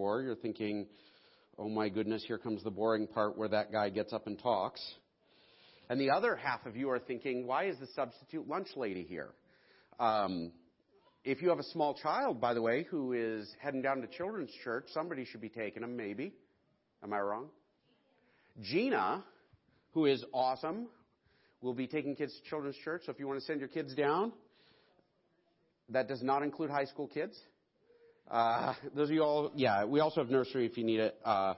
for. 0.00 0.22
You're 0.22 0.34
thinking, 0.34 0.86
oh 1.58 1.68
my 1.68 1.90
goodness, 1.90 2.24
here 2.26 2.38
comes 2.38 2.64
the 2.64 2.70
boring 2.70 3.06
part 3.06 3.36
where 3.36 3.48
that 3.48 3.70
guy 3.70 3.90
gets 3.90 4.14
up 4.14 4.26
and 4.26 4.38
talks. 4.38 4.80
And 5.90 6.00
the 6.00 6.10
other 6.10 6.36
half 6.36 6.64
of 6.64 6.74
you 6.74 6.88
are 6.88 6.98
thinking, 6.98 7.46
why 7.46 7.64
is 7.64 7.76
the 7.78 7.88
substitute 7.94 8.48
lunch 8.48 8.68
lady 8.76 9.02
here? 9.02 9.28
Um, 9.98 10.52
if 11.22 11.42
you 11.42 11.50
have 11.50 11.58
a 11.58 11.64
small 11.64 11.92
child, 11.92 12.40
by 12.40 12.54
the 12.54 12.62
way, 12.62 12.86
who 12.90 13.12
is 13.12 13.54
heading 13.60 13.82
down 13.82 14.00
to 14.00 14.06
children's 14.06 14.50
church, 14.64 14.86
somebody 14.94 15.26
should 15.26 15.42
be 15.42 15.50
taking 15.50 15.82
them, 15.82 15.98
maybe. 15.98 16.32
Am 17.02 17.12
I 17.12 17.20
wrong? 17.20 17.48
Gina, 18.62 19.22
who 19.92 20.06
is 20.06 20.24
awesome, 20.32 20.86
will 21.60 21.74
be 21.74 21.86
taking 21.86 22.16
kids 22.16 22.34
to 22.42 22.48
children's 22.48 22.76
church. 22.82 23.02
So 23.04 23.12
if 23.12 23.18
you 23.18 23.28
want 23.28 23.38
to 23.38 23.44
send 23.44 23.60
your 23.60 23.68
kids 23.68 23.94
down, 23.94 24.32
that 25.90 26.08
does 26.08 26.22
not 26.22 26.42
include 26.42 26.70
high 26.70 26.86
school 26.86 27.06
kids. 27.06 27.38
Uh, 28.30 28.74
those 28.94 29.08
of 29.08 29.14
you 29.14 29.22
all, 29.24 29.50
yeah, 29.56 29.84
we 29.84 29.98
also 30.00 30.20
have 30.20 30.30
nursery 30.30 30.64
if 30.64 30.78
you 30.78 30.84
need 30.84 31.00
it. 31.00 31.18
Uh, 31.24 31.54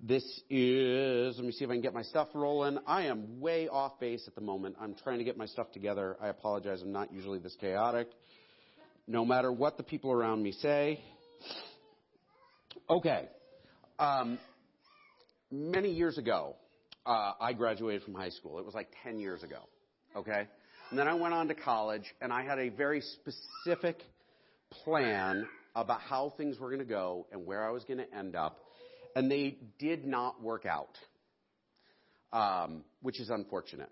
this 0.00 0.24
is, 0.48 1.36
let 1.36 1.44
me 1.44 1.52
see 1.52 1.64
if 1.64 1.70
I 1.70 1.74
can 1.74 1.82
get 1.82 1.92
my 1.92 2.02
stuff 2.02 2.28
rolling. 2.34 2.78
I 2.86 3.02
am 3.02 3.40
way 3.40 3.68
off 3.68 4.00
base 4.00 4.24
at 4.26 4.34
the 4.34 4.40
moment. 4.40 4.76
I'm 4.80 4.94
trying 4.94 5.18
to 5.18 5.24
get 5.24 5.36
my 5.36 5.46
stuff 5.46 5.72
together. 5.72 6.16
I 6.20 6.28
apologize. 6.28 6.80
I'm 6.82 6.92
not 6.92 7.12
usually 7.12 7.38
this 7.38 7.56
chaotic. 7.60 8.08
No 9.06 9.24
matter 9.24 9.52
what 9.52 9.76
the 9.76 9.82
people 9.82 10.10
around 10.10 10.42
me 10.42 10.52
say. 10.52 11.00
Okay. 12.88 13.28
Um, 13.98 14.38
many 15.50 15.92
years 15.92 16.18
ago, 16.18 16.56
uh, 17.04 17.32
I 17.40 17.52
graduated 17.52 18.02
from 18.02 18.14
high 18.14 18.30
school. 18.30 18.58
It 18.58 18.64
was 18.64 18.74
like 18.74 18.88
10 19.02 19.18
years 19.18 19.42
ago. 19.42 19.60
Okay? 20.16 20.46
And 20.90 20.98
then 20.98 21.08
I 21.08 21.14
went 21.14 21.34
on 21.34 21.48
to 21.48 21.54
college, 21.54 22.04
and 22.22 22.32
I 22.32 22.42
had 22.42 22.58
a 22.58 22.70
very 22.70 23.02
specific 23.02 24.02
plan 24.84 25.46
about 25.76 26.00
how 26.00 26.32
things 26.36 26.58
were 26.58 26.70
going 26.70 26.80
to 26.80 26.84
go 26.84 27.26
and 27.30 27.46
where 27.46 27.64
I 27.64 27.70
was 27.70 27.84
going 27.84 27.98
to 27.98 28.16
end 28.16 28.34
up. 28.34 28.58
And 29.14 29.30
they 29.30 29.58
did 29.78 30.06
not 30.06 30.42
work 30.42 30.64
out, 30.66 30.98
um, 32.32 32.82
which 33.02 33.20
is 33.20 33.30
unfortunate. 33.30 33.90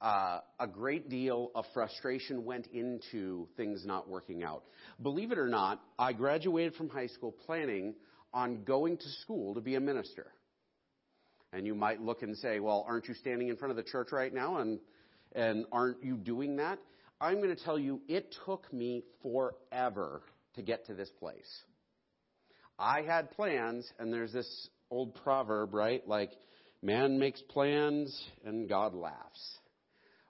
Uh, 0.00 0.40
a 0.58 0.66
great 0.66 1.10
deal 1.10 1.50
of 1.54 1.64
frustration 1.74 2.44
went 2.44 2.66
into 2.68 3.48
things 3.56 3.84
not 3.84 4.08
working 4.08 4.42
out. 4.42 4.62
Believe 5.02 5.30
it 5.30 5.38
or 5.38 5.48
not, 5.48 5.80
I 5.98 6.12
graduated 6.12 6.74
from 6.74 6.88
high 6.88 7.08
school 7.08 7.32
planning 7.46 7.94
on 8.32 8.64
going 8.64 8.96
to 8.96 9.08
school 9.22 9.54
to 9.54 9.60
be 9.60 9.74
a 9.74 9.80
minister. 9.80 10.26
And 11.52 11.66
you 11.66 11.74
might 11.74 12.00
look 12.00 12.22
and 12.22 12.36
say, 12.36 12.60
well, 12.60 12.84
aren't 12.88 13.08
you 13.08 13.14
standing 13.14 13.48
in 13.48 13.56
front 13.56 13.70
of 13.70 13.76
the 13.76 13.82
church 13.82 14.08
right 14.12 14.32
now 14.32 14.58
and, 14.58 14.78
and 15.34 15.66
aren't 15.72 16.02
you 16.04 16.16
doing 16.16 16.56
that? 16.56 16.78
I'm 17.20 17.42
going 17.42 17.54
to 17.54 17.62
tell 17.62 17.78
you, 17.78 18.00
it 18.06 18.34
took 18.46 18.72
me 18.72 19.02
forever 19.22 20.22
to 20.58 20.62
get 20.62 20.86
to 20.86 20.94
this 20.94 21.10
place. 21.18 21.62
I 22.78 23.02
had 23.02 23.32
plans, 23.32 23.90
and 23.98 24.12
there's 24.12 24.32
this 24.32 24.68
old 24.90 25.14
proverb, 25.16 25.74
right? 25.74 26.06
Like, 26.06 26.30
man 26.82 27.18
makes 27.18 27.42
plans 27.42 28.22
and 28.44 28.68
God 28.68 28.94
laughs. 28.94 29.58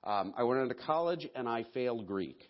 Um, 0.05 0.33
I 0.37 0.45
went 0.45 0.63
into 0.63 0.75
college 0.75 1.29
and 1.35 1.49
I 1.49 1.65
failed 1.75 2.07
Greek. 2.07 2.49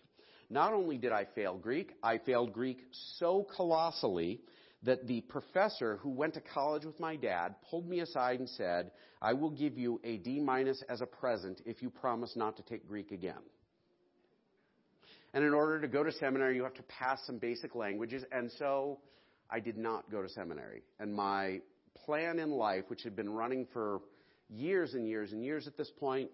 Not 0.49 0.73
only 0.73 0.97
did 0.97 1.11
I 1.11 1.25
fail 1.35 1.57
Greek, 1.57 1.93
I 2.01 2.17
failed 2.19 2.53
Greek 2.53 2.79
so 3.17 3.45
colossally 3.55 4.41
that 4.83 5.07
the 5.07 5.21
professor 5.21 5.97
who 5.97 6.09
went 6.09 6.35
to 6.35 6.41
college 6.41 6.85
with 6.85 6.99
my 6.99 7.15
dad 7.15 7.55
pulled 7.69 7.87
me 7.87 7.99
aside 7.99 8.39
and 8.39 8.49
said, 8.49 8.91
I 9.21 9.33
will 9.33 9.49
give 9.49 9.77
you 9.77 9.99
a 10.03 10.17
D 10.17 10.39
minus 10.39 10.81
as 10.87 11.01
a 11.01 11.05
present 11.05 11.61
if 11.65 11.81
you 11.81 11.89
promise 11.89 12.35
not 12.35 12.55
to 12.57 12.63
take 12.63 12.87
Greek 12.87 13.11
again. 13.11 13.41
And 15.33 15.43
in 15.43 15.53
order 15.53 15.79
to 15.79 15.87
go 15.87 16.03
to 16.03 16.11
seminary, 16.11 16.55
you 16.55 16.63
have 16.63 16.73
to 16.75 16.83
pass 16.83 17.19
some 17.25 17.37
basic 17.37 17.75
languages. 17.75 18.23
And 18.31 18.51
so 18.57 18.99
I 19.49 19.59
did 19.59 19.77
not 19.77 20.09
go 20.11 20.21
to 20.21 20.29
seminary. 20.29 20.83
And 20.99 21.13
my 21.13 21.61
plan 22.05 22.39
in 22.39 22.51
life, 22.51 22.85
which 22.87 23.03
had 23.03 23.15
been 23.15 23.29
running 23.29 23.67
for 23.73 24.01
years 24.49 24.93
and 24.93 25.07
years 25.07 25.31
and 25.31 25.43
years 25.43 25.67
at 25.67 25.77
this 25.77 25.91
point, 25.99 26.29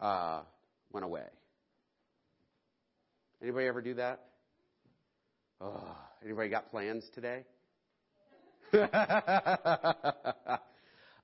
uh, 0.00 0.42
went 0.92 1.04
away. 1.04 1.24
Anybody 3.42 3.66
ever 3.66 3.80
do 3.80 3.94
that? 3.94 4.20
Oh, 5.62 5.96
anybody 6.24 6.48
got 6.50 6.70
plans 6.70 7.04
today? 7.14 7.44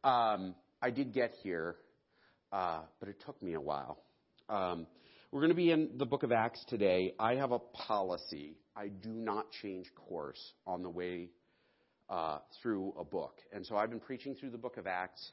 um, 0.05 0.55
I 0.83 0.91
did 0.91 1.13
get 1.13 1.33
here, 1.43 1.77
uh, 2.53 2.81
but 3.01 3.09
it 3.09 3.17
took 3.25 3.43
me 3.43 3.55
a 3.55 3.61
while. 3.61 3.99
Um, 4.49 4.87
we're 5.37 5.43
going 5.43 5.51
to 5.51 5.55
be 5.55 5.71
in 5.71 5.91
the 5.99 6.07
book 6.07 6.23
of 6.23 6.33
Acts 6.33 6.65
today. 6.67 7.13
I 7.19 7.35
have 7.35 7.53
a 7.53 7.59
policy. 7.59 8.57
I 8.75 8.89
do 8.89 9.11
not 9.11 9.45
change 9.61 9.85
course 9.95 10.55
on 10.67 10.83
the 10.83 10.89
way 10.89 11.29
uh, 12.09 12.39
through 12.63 12.95
a 12.99 13.05
book. 13.05 13.35
And 13.53 13.67
so 13.67 13.77
I've 13.77 13.91
been 13.91 14.01
preaching 14.01 14.35
through 14.35 14.49
the 14.49 14.57
book 14.57 14.79
of 14.79 14.87
Acts. 14.87 15.33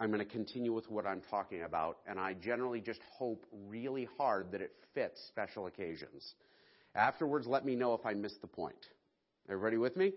I'm 0.00 0.08
going 0.08 0.18
to 0.18 0.28
continue 0.28 0.72
with 0.72 0.90
what 0.90 1.06
I'm 1.06 1.22
talking 1.30 1.62
about, 1.62 1.98
and 2.08 2.18
I 2.18 2.32
generally 2.32 2.80
just 2.80 2.98
hope 3.16 3.46
really 3.68 4.08
hard 4.18 4.50
that 4.50 4.62
it 4.62 4.72
fits 4.94 5.22
special 5.28 5.68
occasions. 5.68 6.34
Afterwards, 6.96 7.46
let 7.46 7.64
me 7.64 7.76
know 7.76 7.94
if 7.94 8.04
I 8.04 8.14
missed 8.14 8.40
the 8.40 8.48
point. 8.48 8.84
Everybody 9.48 9.76
with 9.76 9.96
me? 9.96 10.12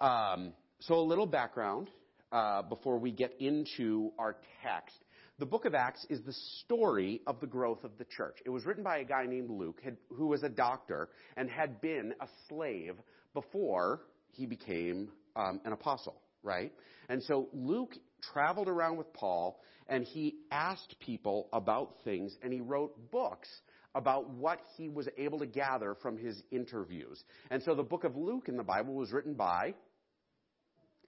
Um, 0.00 0.52
so, 0.80 0.96
a 0.96 1.06
little 1.06 1.26
background 1.26 1.90
uh, 2.32 2.62
before 2.62 2.98
we 2.98 3.12
get 3.12 3.34
into 3.38 4.10
our 4.18 4.34
text. 4.64 4.96
The 5.42 5.46
book 5.46 5.64
of 5.64 5.74
Acts 5.74 6.06
is 6.08 6.20
the 6.22 6.36
story 6.60 7.20
of 7.26 7.40
the 7.40 7.48
growth 7.48 7.82
of 7.82 7.98
the 7.98 8.04
church. 8.04 8.36
It 8.46 8.50
was 8.50 8.64
written 8.64 8.84
by 8.84 8.98
a 8.98 9.04
guy 9.04 9.26
named 9.26 9.50
Luke, 9.50 9.82
who 10.16 10.28
was 10.28 10.44
a 10.44 10.48
doctor 10.48 11.08
and 11.36 11.50
had 11.50 11.80
been 11.80 12.14
a 12.20 12.28
slave 12.48 12.94
before 13.34 14.02
he 14.30 14.46
became 14.46 15.08
um, 15.34 15.60
an 15.64 15.72
apostle, 15.72 16.14
right? 16.44 16.72
And 17.08 17.20
so 17.24 17.48
Luke 17.52 17.96
traveled 18.32 18.68
around 18.68 18.98
with 18.98 19.12
Paul 19.14 19.60
and 19.88 20.04
he 20.04 20.36
asked 20.52 20.94
people 21.00 21.48
about 21.52 21.96
things 22.04 22.36
and 22.40 22.52
he 22.52 22.60
wrote 22.60 23.10
books 23.10 23.48
about 23.96 24.30
what 24.30 24.60
he 24.76 24.88
was 24.88 25.08
able 25.18 25.40
to 25.40 25.46
gather 25.46 25.96
from 26.02 26.16
his 26.16 26.40
interviews. 26.52 27.20
And 27.50 27.60
so 27.64 27.74
the 27.74 27.82
book 27.82 28.04
of 28.04 28.14
Luke 28.14 28.44
in 28.46 28.56
the 28.56 28.62
Bible 28.62 28.94
was 28.94 29.10
written 29.10 29.34
by 29.34 29.74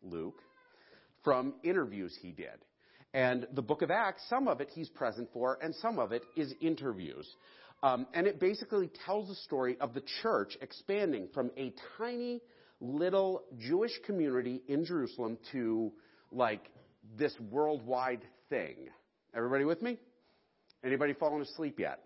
Luke, 0.03 0.41
from 1.23 1.55
interviews 1.63 2.19
he 2.21 2.33
did. 2.33 2.65
And 3.15 3.47
the 3.55 3.63
book 3.63 3.83
of 3.83 3.93
Acts, 3.93 4.23
some 4.29 4.49
of 4.49 4.61
it 4.61 4.69
he's 4.75 4.89
present 4.89 5.29
for, 5.33 5.57
and 5.63 5.73
some 5.77 6.01
of 6.01 6.11
it 6.11 6.25
is 6.37 6.53
interviews. 6.61 7.27
Um, 7.83 8.07
and 8.13 8.27
it 8.27 8.41
basically 8.41 8.91
tells 9.07 9.29
the 9.29 9.37
story 9.37 9.77
of 9.81 9.95
the 9.95 10.03
church 10.21 10.57
expanding 10.61 11.29
from 11.33 11.53
a 11.57 11.73
tiny 11.97 12.43
little 12.81 13.45
Jewish 13.57 13.93
community 14.05 14.63
in 14.67 14.85
Jerusalem 14.85 15.39
to 15.53 15.93
like 16.33 16.69
this 17.17 17.33
worldwide 17.51 18.23
thing. 18.51 18.89
Everybody 19.35 19.65
with 19.65 19.81
me? 19.81 19.99
Anybody 20.85 21.13
fallen 21.13 21.41
asleep 21.43 21.79
yet? 21.79 22.01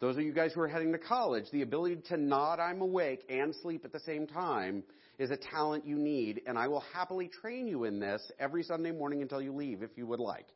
Those 0.00 0.16
of 0.16 0.22
you 0.22 0.32
guys 0.32 0.52
who 0.52 0.60
are 0.60 0.68
heading 0.68 0.92
to 0.92 0.98
college, 0.98 1.44
the 1.52 1.62
ability 1.62 1.98
to 2.08 2.16
nod 2.16 2.58
I'm 2.58 2.82
awake 2.82 3.24
and 3.30 3.54
sleep 3.62 3.84
at 3.84 3.92
the 3.92 4.00
same 4.00 4.26
time 4.26 4.82
is 5.18 5.30
a 5.30 5.36
talent 5.36 5.86
you 5.86 5.96
need, 5.96 6.42
and 6.46 6.58
I 6.58 6.68
will 6.68 6.84
happily 6.92 7.28
train 7.28 7.66
you 7.66 7.84
in 7.84 8.00
this 8.00 8.30
every 8.38 8.62
Sunday 8.62 8.90
morning 8.90 9.22
until 9.22 9.40
you 9.40 9.52
leave 9.52 9.82
if 9.82 9.90
you 9.96 10.06
would 10.06 10.20
like. 10.20 10.46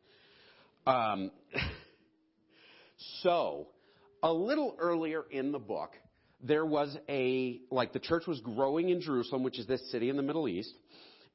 Um, 0.86 1.30
so, 3.22 3.68
a 4.22 4.32
little 4.32 4.76
earlier 4.78 5.24
in 5.30 5.52
the 5.52 5.58
book, 5.58 5.92
there 6.42 6.64
was 6.64 6.96
a, 7.08 7.60
like 7.70 7.92
the 7.92 7.98
church 7.98 8.26
was 8.26 8.40
growing 8.40 8.90
in 8.90 9.00
Jerusalem, 9.00 9.42
which 9.42 9.58
is 9.58 9.66
this 9.66 9.90
city 9.90 10.08
in 10.08 10.16
the 10.16 10.22
Middle 10.22 10.48
East, 10.48 10.74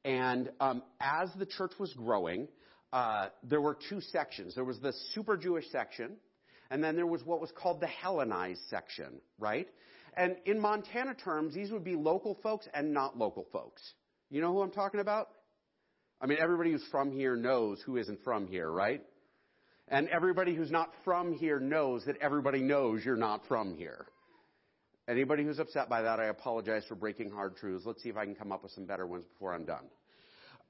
and 0.04 0.50
um, 0.60 0.82
as 1.00 1.28
the 1.36 1.46
church 1.46 1.72
was 1.78 1.92
growing, 1.94 2.48
uh, 2.92 3.28
there 3.42 3.60
were 3.60 3.76
two 3.88 4.00
sections. 4.00 4.54
There 4.54 4.64
was 4.64 4.78
the 4.78 4.92
super 5.14 5.36
Jewish 5.36 5.68
section, 5.70 6.12
and 6.70 6.82
then 6.82 6.94
there 6.94 7.06
was 7.06 7.24
what 7.24 7.40
was 7.40 7.50
called 7.50 7.80
the 7.80 7.88
Hellenized 7.88 8.60
section, 8.70 9.20
right? 9.38 9.68
And 10.16 10.36
in 10.46 10.58
Montana 10.58 11.14
terms, 11.14 11.54
these 11.54 11.70
would 11.70 11.84
be 11.84 11.94
local 11.94 12.38
folks 12.42 12.66
and 12.72 12.92
not 12.92 13.18
local 13.18 13.46
folks. 13.52 13.82
You 14.30 14.40
know 14.40 14.52
who 14.52 14.62
I'm 14.62 14.70
talking 14.70 15.00
about? 15.00 15.28
I 16.20 16.26
mean, 16.26 16.38
everybody 16.40 16.72
who's 16.72 16.86
from 16.90 17.12
here 17.12 17.36
knows 17.36 17.80
who 17.84 17.98
isn't 17.98 18.24
from 18.24 18.46
here, 18.46 18.70
right? 18.70 19.02
And 19.88 20.08
everybody 20.08 20.54
who's 20.54 20.70
not 20.70 20.90
from 21.04 21.34
here 21.34 21.60
knows 21.60 22.04
that 22.06 22.16
everybody 22.20 22.60
knows 22.60 23.04
you're 23.04 23.16
not 23.16 23.42
from 23.46 23.76
here. 23.76 24.06
Anybody 25.08 25.44
who's 25.44 25.60
upset 25.60 25.88
by 25.88 26.02
that, 26.02 26.18
I 26.18 26.26
apologize 26.26 26.84
for 26.88 26.96
breaking 26.96 27.30
hard 27.30 27.56
truths. 27.56 27.84
Let's 27.86 28.02
see 28.02 28.08
if 28.08 28.16
I 28.16 28.24
can 28.24 28.34
come 28.34 28.50
up 28.50 28.62
with 28.62 28.72
some 28.72 28.86
better 28.86 29.06
ones 29.06 29.24
before 29.32 29.54
I'm 29.54 29.64
done. 29.64 29.84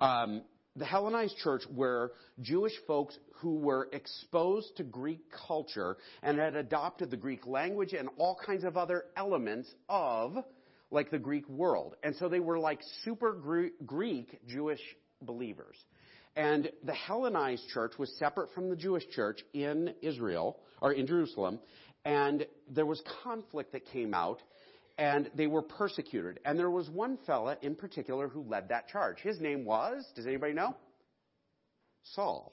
Um, 0.00 0.42
the 0.76 0.84
Hellenized 0.84 1.36
church 1.38 1.62
were 1.72 2.12
Jewish 2.40 2.74
folks 2.86 3.18
who 3.36 3.56
were 3.56 3.88
exposed 3.92 4.76
to 4.76 4.84
Greek 4.84 5.20
culture 5.46 5.96
and 6.22 6.38
had 6.38 6.54
adopted 6.54 7.10
the 7.10 7.16
Greek 7.16 7.46
language 7.46 7.94
and 7.94 8.08
all 8.18 8.38
kinds 8.44 8.64
of 8.64 8.76
other 8.76 9.04
elements 9.16 9.72
of 9.88 10.36
like 10.90 11.10
the 11.10 11.18
Greek 11.18 11.48
world. 11.48 11.96
And 12.02 12.14
so 12.16 12.28
they 12.28 12.40
were 12.40 12.58
like 12.58 12.80
super 13.04 13.32
Greek 13.84 14.38
Jewish 14.46 14.80
believers. 15.22 15.76
And 16.36 16.70
the 16.84 16.92
Hellenized 16.92 17.66
church 17.72 17.92
was 17.98 18.14
separate 18.18 18.50
from 18.54 18.68
the 18.68 18.76
Jewish 18.76 19.08
church 19.10 19.40
in 19.54 19.94
Israel 20.02 20.58
or 20.82 20.92
in 20.92 21.06
Jerusalem. 21.06 21.58
And 22.04 22.46
there 22.70 22.86
was 22.86 23.02
conflict 23.24 23.72
that 23.72 23.86
came 23.86 24.12
out 24.12 24.42
and 24.98 25.30
they 25.34 25.46
were 25.46 25.62
persecuted. 25.62 26.40
And 26.44 26.58
there 26.58 26.70
was 26.70 26.88
one 26.88 27.18
fella 27.26 27.56
in 27.62 27.74
particular 27.74 28.28
who 28.28 28.42
led 28.42 28.68
that 28.70 28.88
charge. 28.88 29.18
His 29.20 29.40
name 29.40 29.64
was, 29.64 30.06
does 30.14 30.26
anybody 30.26 30.54
know? 30.54 30.74
Saul. 32.14 32.52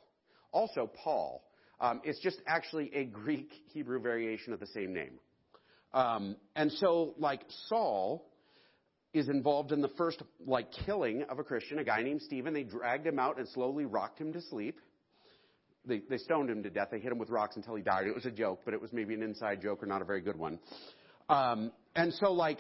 Also 0.51 0.89
Paul. 1.03 1.43
Um, 1.79 2.01
it's 2.03 2.19
just 2.19 2.41
actually 2.47 2.91
a 2.93 3.05
Greek 3.05 3.51
Hebrew 3.73 3.99
variation 3.99 4.53
of 4.53 4.59
the 4.59 4.67
same 4.67 4.93
name. 4.93 5.19
Um, 5.93 6.37
and 6.55 6.71
so, 6.71 7.13
like 7.17 7.41
Saul 7.67 8.25
is 9.13 9.29
involved 9.29 9.71
in 9.71 9.81
the 9.81 9.89
first 9.89 10.21
like 10.45 10.67
killing 10.85 11.23
of 11.29 11.39
a 11.39 11.43
Christian, 11.43 11.79
a 11.79 11.83
guy 11.83 12.01
named 12.01 12.21
Stephen. 12.21 12.53
They 12.53 12.63
dragged 12.63 13.05
him 13.05 13.19
out 13.19 13.37
and 13.37 13.47
slowly 13.49 13.85
rocked 13.85 14.19
him 14.19 14.33
to 14.33 14.41
sleep. 14.41 14.79
They, 15.85 16.01
they 16.09 16.17
stoned 16.17 16.49
him 16.49 16.63
to 16.63 16.69
death. 16.69 16.87
They 16.91 16.99
hit 16.99 17.11
him 17.11 17.19
with 17.19 17.29
rocks 17.29 17.57
until 17.57 17.75
he 17.75 17.83
died. 17.83 18.07
It 18.07 18.15
was 18.15 18.25
a 18.25 18.31
joke, 18.31 18.61
but 18.65 18.73
it 18.73 18.81
was 18.81 18.91
maybe 18.93 19.13
an 19.13 19.21
inside 19.21 19.61
joke 19.61 19.83
or 19.83 19.85
not 19.85 20.01
a 20.01 20.05
very 20.05 20.21
good 20.21 20.37
one. 20.37 20.57
Um, 21.29 21.71
and 21.95 22.13
so, 22.13 22.31
like, 22.31 22.59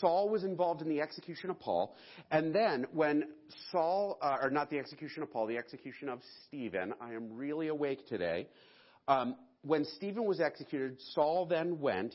Saul 0.00 0.28
was 0.28 0.44
involved 0.44 0.82
in 0.82 0.88
the 0.88 1.00
execution 1.00 1.50
of 1.50 1.58
Paul. 1.58 1.96
And 2.30 2.54
then 2.54 2.86
when 2.92 3.24
Saul, 3.72 4.18
uh, 4.22 4.36
or 4.42 4.50
not 4.50 4.70
the 4.70 4.78
execution 4.78 5.22
of 5.22 5.32
Paul, 5.32 5.46
the 5.46 5.58
execution 5.58 6.08
of 6.08 6.20
Stephen, 6.46 6.94
I 7.00 7.12
am 7.12 7.34
really 7.34 7.68
awake 7.68 8.06
today. 8.06 8.48
Um, 9.08 9.36
when 9.62 9.84
Stephen 9.96 10.24
was 10.24 10.40
executed, 10.40 11.00
Saul 11.12 11.46
then 11.46 11.80
went 11.80 12.14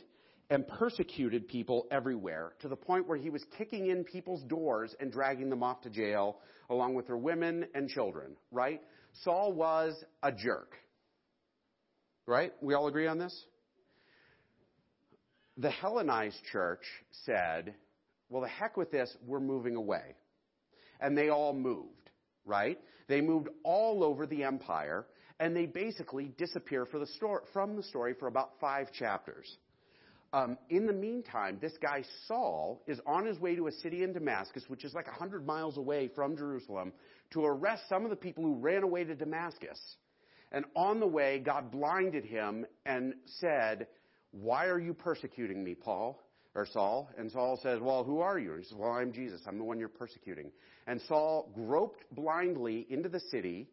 and 0.49 0.67
persecuted 0.67 1.47
people 1.47 1.85
everywhere 1.91 2.53
to 2.61 2.67
the 2.67 2.75
point 2.75 3.07
where 3.07 3.17
he 3.17 3.29
was 3.29 3.43
kicking 3.57 3.87
in 3.87 4.03
people's 4.03 4.43
doors 4.43 4.95
and 4.99 5.11
dragging 5.11 5.49
them 5.49 5.61
off 5.61 5.81
to 5.81 5.89
jail 5.89 6.39
along 6.69 6.95
with 6.95 7.07
their 7.07 7.17
women 7.17 7.65
and 7.75 7.89
children, 7.89 8.35
right? 8.51 8.81
Saul 9.23 9.53
was 9.53 9.93
a 10.23 10.31
jerk. 10.31 10.73
Right? 12.25 12.51
We 12.61 12.73
all 12.73 12.87
agree 12.87 13.07
on 13.07 13.17
this? 13.17 13.45
The 15.59 15.69
Hellenized 15.69 16.41
church 16.53 16.83
said, 17.25 17.75
well, 18.29 18.41
the 18.41 18.47
heck 18.47 18.77
with 18.77 18.91
this, 18.91 19.13
we're 19.27 19.41
moving 19.41 19.75
away. 19.75 20.15
And 21.01 21.17
they 21.17 21.27
all 21.27 21.53
moved, 21.53 22.09
right? 22.45 22.79
They 23.09 23.19
moved 23.19 23.49
all 23.63 24.01
over 24.01 24.25
the 24.25 24.43
empire, 24.43 25.05
and 25.37 25.53
they 25.53 25.65
basically 25.65 26.31
disappear 26.37 26.87
the 26.99 27.07
story, 27.07 27.41
from 27.51 27.75
the 27.75 27.83
story 27.83 28.13
for 28.17 28.27
about 28.27 28.51
five 28.61 28.93
chapters. 28.93 29.57
Um, 30.31 30.57
in 30.69 30.87
the 30.87 30.93
meantime, 30.93 31.57
this 31.59 31.73
guy 31.81 32.05
Saul 32.25 32.81
is 32.87 33.01
on 33.05 33.25
his 33.25 33.37
way 33.37 33.55
to 33.57 33.67
a 33.67 33.71
city 33.71 34.03
in 34.03 34.13
Damascus, 34.13 34.63
which 34.69 34.85
is 34.85 34.93
like 34.93 35.07
100 35.07 35.45
miles 35.45 35.75
away 35.75 36.07
from 36.07 36.37
Jerusalem, 36.37 36.93
to 37.31 37.43
arrest 37.43 37.83
some 37.89 38.05
of 38.05 38.11
the 38.11 38.15
people 38.15 38.45
who 38.45 38.55
ran 38.55 38.83
away 38.83 39.03
to 39.03 39.15
Damascus. 39.15 39.79
And 40.53 40.63
on 40.73 41.01
the 41.01 41.07
way, 41.07 41.39
God 41.39 41.69
blinded 41.69 42.23
him 42.23 42.65
and 42.85 43.13
said, 43.41 43.87
Why 44.31 44.67
are 44.67 44.79
you 44.79 44.93
persecuting 44.93 45.63
me, 45.63 45.75
Paul? 45.75 46.21
Or 46.55 46.65
Saul? 46.65 47.09
And 47.17 47.31
Saul 47.31 47.59
says, 47.61 47.79
Well, 47.79 48.03
who 48.03 48.19
are 48.19 48.39
you? 48.39 48.55
He 48.55 48.63
says, 48.63 48.73
Well, 48.75 48.91
I'm 48.91 49.11
Jesus. 49.11 49.41
I'm 49.47 49.57
the 49.57 49.63
one 49.63 49.79
you're 49.79 49.87
persecuting. 49.87 50.51
And 50.87 50.99
Saul 51.07 51.51
groped 51.53 52.03
blindly 52.11 52.87
into 52.89 53.09
the 53.09 53.19
city, 53.19 53.67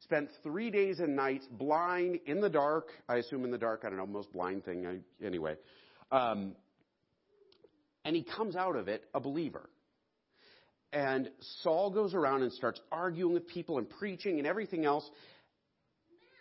spent 0.00 0.28
three 0.42 0.70
days 0.70 1.00
and 1.00 1.16
nights 1.16 1.46
blind 1.50 2.20
in 2.26 2.40
the 2.40 2.50
dark. 2.50 2.88
I 3.08 3.16
assume 3.16 3.44
in 3.44 3.50
the 3.50 3.58
dark, 3.58 3.82
I 3.84 3.88
don't 3.88 3.98
know, 3.98 4.06
most 4.06 4.32
blind 4.32 4.64
thing, 4.64 4.86
I, 4.86 5.26
anyway. 5.26 5.56
Um, 6.12 6.54
and 8.04 8.14
he 8.14 8.22
comes 8.22 8.56
out 8.56 8.76
of 8.76 8.88
it 8.88 9.04
a 9.14 9.20
believer. 9.20 9.68
And 10.92 11.30
Saul 11.62 11.90
goes 11.90 12.14
around 12.14 12.42
and 12.42 12.52
starts 12.52 12.80
arguing 12.90 13.34
with 13.34 13.46
people 13.46 13.78
and 13.78 13.88
preaching 13.88 14.38
and 14.38 14.46
everything 14.46 14.86
else. 14.86 15.08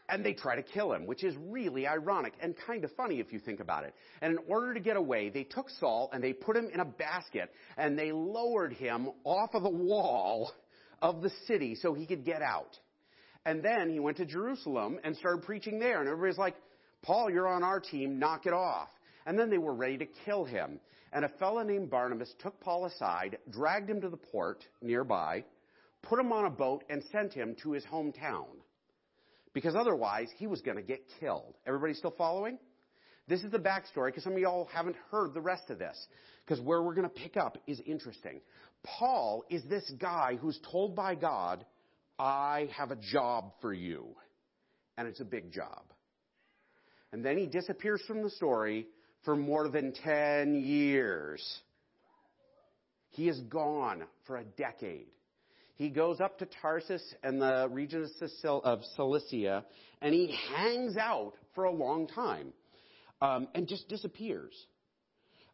And 0.09 0.24
they 0.24 0.33
try 0.33 0.56
to 0.56 0.63
kill 0.63 0.94
him, 0.94 1.06
which 1.06 1.24
is 1.24 1.36
really 1.38 1.86
ironic 1.86 2.33
and 2.39 2.56
kind 2.65 2.86
of 2.86 2.92
funny 2.95 3.19
if 3.19 3.33
you 3.33 3.39
think 3.39 3.59
about 3.59 3.83
it. 3.83 3.94
And 4.21 4.33
in 4.33 4.39
order 4.48 4.74
to 4.74 4.80
get 4.80 4.95
away, 4.95 5.30
they 5.30 5.44
took 5.44 5.69
Saul 5.81 6.09
and 6.13 6.24
they 6.24 6.31
put 6.31 6.56
him 6.56 6.69
in 6.74 6.80
a 6.80 6.86
basket 6.86 7.51
and 7.77 8.00
they 8.00 8.13
lowered 8.13 8.74
him 8.74 9.09
off 9.25 9.54
of 9.54 9.63
the 9.63 9.69
wall 9.69 10.54
of 11.01 11.21
the 11.21 11.31
city 11.45 11.75
so 11.75 11.94
he 11.94 12.06
could 12.06 12.24
get 12.24 12.42
out. 12.42 12.77
And 13.45 13.63
then 13.63 13.89
he 13.89 14.00
went 14.00 14.18
to 14.18 14.25
Jerusalem 14.25 15.00
and 15.04 15.15
started 15.15 15.44
preaching 15.44 15.80
there. 15.80 16.00
And 16.00 16.09
everybody's 16.09 16.38
like, 16.38 16.56
Paul, 17.01 17.30
you're 17.30 17.48
on 17.48 17.63
our 17.63 17.80
team, 17.80 18.19
knock 18.19 18.45
it 18.45 18.54
off. 18.54 18.89
And 19.25 19.38
then 19.38 19.50
they 19.50 19.57
were 19.57 19.74
ready 19.74 19.98
to 19.98 20.06
kill 20.25 20.45
him. 20.45 20.80
And 21.13 21.24
a 21.24 21.30
fellow 21.30 21.63
named 21.63 21.89
Barnabas 21.89 22.33
took 22.39 22.59
Paul 22.59 22.86
aside, 22.86 23.38
dragged 23.50 23.89
him 23.89 24.01
to 24.01 24.09
the 24.09 24.18
port 24.18 24.65
nearby, 24.81 25.45
put 26.01 26.19
him 26.19 26.31
on 26.31 26.45
a 26.45 26.50
boat, 26.50 26.83
and 26.89 27.01
sent 27.12 27.33
him 27.33 27.56
to 27.63 27.71
his 27.71 27.83
hometown. 27.86 28.45
Because 29.57 29.75
otherwise, 29.75 30.27
he 30.38 30.45
was 30.45 30.62
going 30.62 30.77
to 30.77 30.83
get 30.83 31.01
killed. 31.19 31.56
Everybody 31.65 31.95
still 31.95 32.13
following? 32.15 32.59
This 33.27 33.42
is 33.44 33.50
the 33.50 33.57
backstory 33.57 34.09
because 34.09 34.24
some 34.24 34.33
of 34.33 34.38
y'all 34.38 34.69
haven't 34.71 34.98
heard 35.09 35.33
the 35.33 35.42
rest 35.42 35.71
of 35.71 35.80
this. 35.80 35.98
Because 36.45 36.63
where 36.63 36.83
we're 36.83 36.94
going 36.94 37.09
to 37.09 37.21
pick 37.21 37.38
up 37.38 37.57
is 37.65 37.81
interesting. 37.88 38.39
Paul 38.83 39.45
is 39.50 39.63
this 39.63 39.92
guy 40.00 40.38
who's 40.39 40.59
told 40.71 40.95
by 40.95 41.15
God, 41.15 41.65
I 42.19 42.69
have 42.77 42.92
a 42.92 42.98
job 42.98 43.51
for 43.59 43.74
you. 43.74 44.09
And 44.95 45.07
it's 45.07 45.21
a 45.21 45.25
big 45.25 45.51
job. 45.51 45.86
And 47.12 47.25
then 47.25 47.39
he 47.39 47.48
disappears 47.48 48.04
from 48.06 48.21
the 48.21 48.30
story 48.30 48.86
for 49.25 49.36
more 49.36 49.69
than 49.69 49.92
10 49.92 50.54
years. 50.54 51.44
He 53.09 53.27
is 53.27 53.39
gone 53.39 54.04
for 54.27 54.38
a 54.38 54.44
decade. 54.44 55.07
He 55.77 55.89
goes 55.89 56.19
up 56.19 56.39
to 56.39 56.47
Tarsus 56.62 57.03
and 57.24 57.39
the 57.39 57.69
region 57.71 58.09
of 58.44 58.79
Cilicia, 58.95 59.63
and 60.01 60.13
he 60.13 60.35
hangs 60.56 60.97
out 60.97 61.33
for 61.53 61.65
a 61.65 61.71
long 61.71 62.07
time 62.07 62.51
um, 63.21 63.47
and 63.53 63.68
just 63.68 63.88
disappears. 63.88 64.53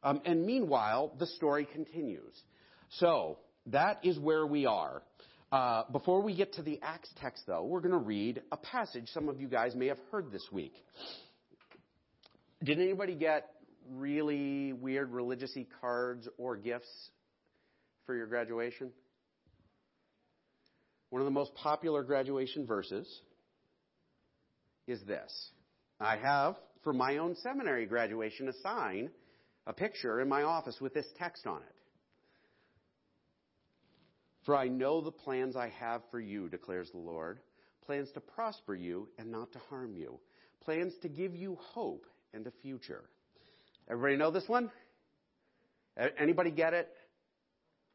Um, 0.02 0.22
and 0.26 0.46
meanwhile, 0.46 1.14
the 1.20 1.28
story 1.28 1.66
continues. 1.66 2.34
So, 3.00 3.40
that 3.68 4.00
is 4.04 4.18
where 4.20 4.46
we 4.46 4.66
are. 4.66 5.02
Uh, 5.52 5.84
before 5.92 6.22
we 6.22 6.36
get 6.36 6.54
to 6.54 6.62
the 6.62 6.80
Acts 6.82 7.10
text, 7.22 7.44
though, 7.46 7.64
we're 7.64 7.80
going 7.80 7.92
to 7.92 7.98
read 7.98 8.42
a 8.52 8.58
passage 8.58 9.10
some 9.14 9.30
of 9.30 9.40
you 9.40 9.48
guys 9.48 9.76
may 9.76 9.88
have 9.88 10.00
heard 10.12 10.32
this 10.32 10.46
week. 10.52 10.74
Did 12.64 12.80
anybody 12.80 13.16
get 13.16 13.50
really 13.92 14.74
weird 14.74 15.12
religious 15.12 15.56
cards 15.82 16.28
or 16.38 16.56
gifts 16.56 17.10
for 18.06 18.16
your 18.16 18.28
graduation? 18.28 18.92
One 21.14 21.22
of 21.22 21.26
the 21.28 21.32
most 21.32 21.54
popular 21.54 22.02
graduation 22.02 22.66
verses 22.66 23.08
is 24.88 25.00
this. 25.04 25.32
I 26.00 26.18
have, 26.18 26.56
for 26.84 26.92
my 26.92 27.18
own 27.18 27.36
seminary 27.36 27.86
graduation, 27.86 28.50
a 28.50 28.54
sign, 28.64 29.12
a 29.68 29.74
picture 29.74 30.22
in 30.22 30.28
my 30.28 30.42
office 30.42 30.82
with 30.82 30.96
this 30.96 31.06
text 31.20 31.46
on 31.46 31.58
it. 31.58 31.76
For 34.44 34.56
I 34.56 34.68
know 34.70 35.02
the 35.02 35.12
plans 35.12 35.56
I 35.56 35.72
have 35.80 36.02
for 36.10 36.20
you, 36.20 36.50
declares 36.50 36.90
the 36.90 36.98
Lord 36.98 37.42
plans 37.86 38.10
to 38.16 38.20
prosper 38.20 38.74
you 38.74 39.08
and 39.20 39.30
not 39.30 39.52
to 39.52 39.60
harm 39.70 39.96
you, 39.96 40.20
plans 40.66 40.94
to 41.04 41.10
give 41.10 41.36
you 41.36 41.60
hope 41.62 42.08
and 42.34 42.48
a 42.48 42.52
future. 42.64 43.04
Everybody 43.88 44.18
know 44.18 44.32
this 44.32 44.48
one? 44.48 44.72
Anybody 46.18 46.50
get 46.50 46.74
it? 46.74 46.90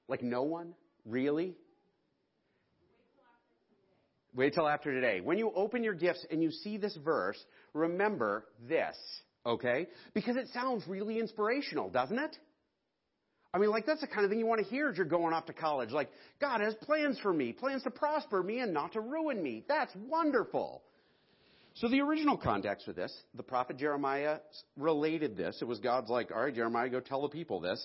Like 0.07 0.23
no 0.23 0.45
one? 0.45 0.75
Really? 1.05 1.57
Wait 4.35 4.55
till 4.55 4.69
after 4.69 4.93
today. 4.93 5.21
When 5.21 5.39
you 5.39 5.51
open 5.55 5.83
your 5.83 5.95
gifts 5.95 6.25
and 6.31 6.43
you 6.43 6.51
see 6.51 6.77
this 6.77 6.97
verse, 7.05 7.39
remember 7.73 8.45
this, 8.69 8.97
okay? 9.45 9.89
Because 10.15 10.37
it 10.37 10.49
sounds 10.53 10.87
really 10.87 11.19
inspirational, 11.19 11.89
doesn't 11.89 12.19
it? 12.19 12.37
I 13.53 13.59
mean, 13.59 13.71
like, 13.71 13.87
that's 13.87 14.03
the 14.03 14.07
kind 14.07 14.25
of 14.25 14.31
thing 14.31 14.39
you 14.39 14.47
want 14.47 14.63
to 14.63 14.67
hear 14.67 14.91
as 14.91 14.97
you're 14.97 15.07
going 15.07 15.33
off 15.33 15.47
to 15.47 15.55
college. 15.55 15.91
Like, 15.91 16.11
God 16.41 16.61
has 16.61 16.75
plans 16.75 17.19
for 17.21 17.33
me, 17.33 17.53
plans 17.53 17.83
to 17.85 17.91
prosper 17.91 18.43
me 18.43 18.61
and 18.61 18.75
not 18.75 18.93
to 18.93 19.01
ruin 19.01 19.43
me. 19.43 19.65
That's 19.67 19.93
wonderful. 20.07 20.83
So 21.75 21.89
the 21.89 22.01
original 22.01 22.37
context 22.37 22.85
for 22.85 22.93
this, 22.93 23.17
the 23.35 23.43
prophet 23.43 23.79
Jeremiah 23.79 24.39
related 24.77 25.37
this. 25.37 25.59
It 25.63 25.65
was 25.65 25.79
God's 25.79 26.11
like, 26.11 26.31
all 26.31 26.43
right, 26.43 26.55
Jeremiah, 26.55 26.91
go 26.91 27.01
tell 27.01 27.23
the 27.23 27.29
people 27.29 27.61
this. 27.61 27.85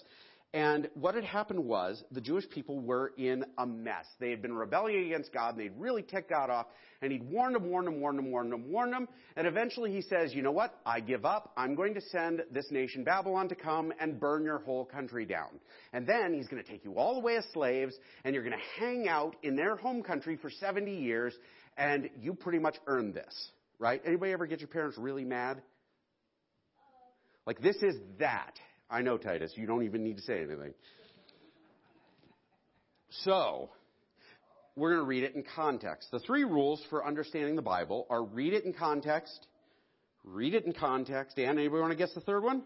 And 0.54 0.88
what 0.94 1.16
had 1.16 1.24
happened 1.24 1.66
was 1.66 2.04
the 2.12 2.22
Jewish 2.22 2.48
people 2.48 2.80
were 2.80 3.12
in 3.18 3.44
a 3.58 3.66
mess. 3.66 4.06
They 4.20 4.30
had 4.30 4.42
been 4.42 4.54
rebelling 4.54 5.06
against 5.08 5.34
God 5.34 5.56
and 5.56 5.60
they'd 5.60 5.80
really 5.80 6.04
ticked 6.04 6.30
God 6.30 6.52
off. 6.52 6.68
And 7.02 7.12
he'd 7.12 7.24
warned 7.24 7.56
them, 7.56 7.70
warned 7.70 7.88
them, 7.88 8.00
warned 8.00 8.20
them, 8.20 8.32
warned 8.32 8.52
them, 8.52 8.72
warned 8.72 8.94
them. 8.94 9.08
And 9.36 9.48
eventually 9.48 9.92
he 9.92 10.02
says, 10.02 10.34
you 10.34 10.44
know 10.44 10.52
what? 10.52 10.80
I 10.86 11.00
give 11.00 11.26
up. 11.26 11.54
I'm 11.58 11.74
going 11.74 11.96
to 11.96 12.02
send 12.02 12.44
this 12.52 12.68
nation 12.70 13.04
Babylon 13.04 13.50
to 13.50 13.56
come 13.56 13.92
and 14.00 14.20
burn 14.20 14.44
your 14.44 14.60
whole 14.60 14.86
country 14.86 15.26
down. 15.26 15.60
And 15.92 16.06
then 16.06 16.36
he's 16.36 16.48
going 16.48 16.64
to 16.64 16.70
take 16.70 16.86
you 16.86 16.94
all 16.94 17.18
away 17.18 17.38
as 17.38 17.46
slaves 17.52 17.96
and 18.24 18.36
you're 18.36 18.44
going 18.44 18.56
to 18.56 18.80
hang 18.80 19.08
out 19.08 19.36
in 19.42 19.56
their 19.56 19.76
home 19.76 20.04
country 20.04 20.38
for 20.38 20.52
70 20.52 20.96
years 20.96 21.34
and 21.78 22.10
you 22.22 22.36
pretty 22.36 22.60
much 22.60 22.76
earned 22.86 23.16
this 23.16 23.52
right? 23.84 24.02
Anybody 24.06 24.32
ever 24.32 24.48
get 24.48 24.62
your 24.62 24.70
parents 24.70 24.98
really 24.98 25.26
mad? 25.26 25.62
Like 27.46 27.62
this 27.62 27.76
is 27.82 27.96
that. 28.20 28.54
I 28.94 29.02
know, 29.02 29.18
Titus, 29.18 29.52
you 29.56 29.66
don't 29.66 29.84
even 29.84 30.04
need 30.04 30.18
to 30.18 30.24
say 30.24 30.38
anything. 30.38 30.76
So, 33.24 33.72
we're 34.76 34.92
going 34.92 35.02
to 35.02 35.08
read 35.08 35.24
it 35.24 35.34
in 35.34 35.44
context. 35.56 36.10
The 36.12 36.20
three 36.20 36.44
rules 36.44 36.80
for 36.92 37.04
understanding 37.04 37.56
the 37.56 37.64
Bible 37.64 38.06
are 38.12 38.24
read 38.24 38.54
it 38.54 38.66
in 38.66 38.74
context, 38.74 39.48
read 40.24 40.54
it 40.54 40.66
in 40.66 40.74
context, 40.74 41.40
and 41.40 41.58
anybody 41.58 41.82
want 41.82 41.92
to 41.92 41.98
guess 41.98 42.14
the 42.14 42.22
third 42.22 42.44
one? 42.44 42.62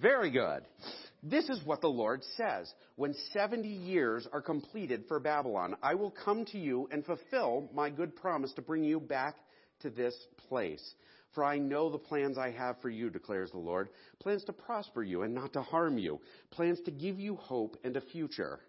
Very 0.00 0.30
good. 0.30 0.62
This 1.20 1.48
is 1.48 1.60
what 1.64 1.80
the 1.80 1.88
Lord 1.88 2.22
says. 2.36 2.72
When 2.94 3.14
70 3.32 3.66
years 3.66 4.28
are 4.32 4.40
completed 4.40 5.04
for 5.08 5.18
Babylon, 5.18 5.74
I 5.82 5.96
will 5.96 6.12
come 6.12 6.44
to 6.46 6.58
you 6.58 6.88
and 6.92 7.04
fulfill 7.04 7.68
my 7.74 7.90
good 7.90 8.14
promise 8.14 8.52
to 8.52 8.62
bring 8.62 8.84
you 8.84 9.00
back 9.00 9.34
to 9.80 9.90
this 9.90 10.14
place. 10.48 10.94
For 11.34 11.44
I 11.44 11.58
know 11.58 11.90
the 11.90 11.98
plans 11.98 12.38
I 12.38 12.50
have 12.50 12.80
for 12.80 12.88
you, 12.88 13.10
declares 13.10 13.50
the 13.50 13.58
Lord. 13.58 13.90
Plans 14.20 14.44
to 14.44 14.52
prosper 14.52 15.02
you 15.02 15.22
and 15.22 15.34
not 15.34 15.52
to 15.52 15.62
harm 15.62 15.98
you. 15.98 16.20
Plans 16.50 16.80
to 16.86 16.90
give 16.90 17.18
you 17.20 17.36
hope 17.36 17.76
and 17.84 17.96
a 17.96 18.00
future. 18.00 18.60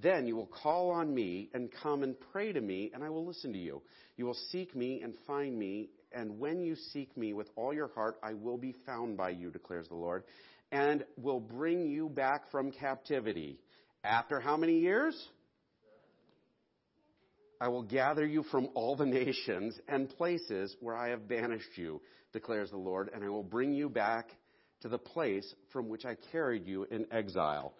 Then 0.00 0.26
you 0.26 0.36
will 0.36 0.46
call 0.46 0.90
on 0.90 1.12
me 1.12 1.50
and 1.54 1.70
come 1.82 2.02
and 2.02 2.14
pray 2.32 2.52
to 2.52 2.60
me, 2.60 2.90
and 2.94 3.02
I 3.02 3.10
will 3.10 3.26
listen 3.26 3.52
to 3.52 3.58
you. 3.58 3.82
You 4.16 4.26
will 4.26 4.38
seek 4.50 4.74
me 4.76 5.00
and 5.02 5.14
find 5.26 5.58
me, 5.58 5.90
and 6.12 6.38
when 6.38 6.60
you 6.60 6.76
seek 6.92 7.16
me 7.16 7.32
with 7.32 7.48
all 7.56 7.74
your 7.74 7.88
heart, 7.88 8.16
I 8.22 8.34
will 8.34 8.58
be 8.58 8.74
found 8.86 9.16
by 9.16 9.30
you, 9.30 9.50
declares 9.50 9.88
the 9.88 9.96
Lord, 9.96 10.22
and 10.70 11.04
will 11.16 11.40
bring 11.40 11.86
you 11.86 12.08
back 12.08 12.50
from 12.50 12.70
captivity. 12.70 13.58
After 14.04 14.38
how 14.38 14.56
many 14.56 14.78
years? 14.78 15.20
I 17.60 17.68
will 17.68 17.82
gather 17.82 18.24
you 18.24 18.44
from 18.44 18.68
all 18.74 18.94
the 18.96 19.06
nations 19.06 19.78
and 19.88 20.08
places 20.08 20.76
where 20.80 20.96
I 20.96 21.08
have 21.08 21.28
banished 21.28 21.76
you, 21.76 22.00
declares 22.32 22.70
the 22.70 22.76
Lord, 22.76 23.10
and 23.12 23.24
I 23.24 23.28
will 23.28 23.42
bring 23.42 23.72
you 23.72 23.88
back 23.88 24.28
to 24.80 24.88
the 24.88 24.98
place 24.98 25.54
from 25.72 25.88
which 25.88 26.04
I 26.04 26.16
carried 26.30 26.66
you 26.66 26.86
in 26.90 27.06
exile. 27.10 27.74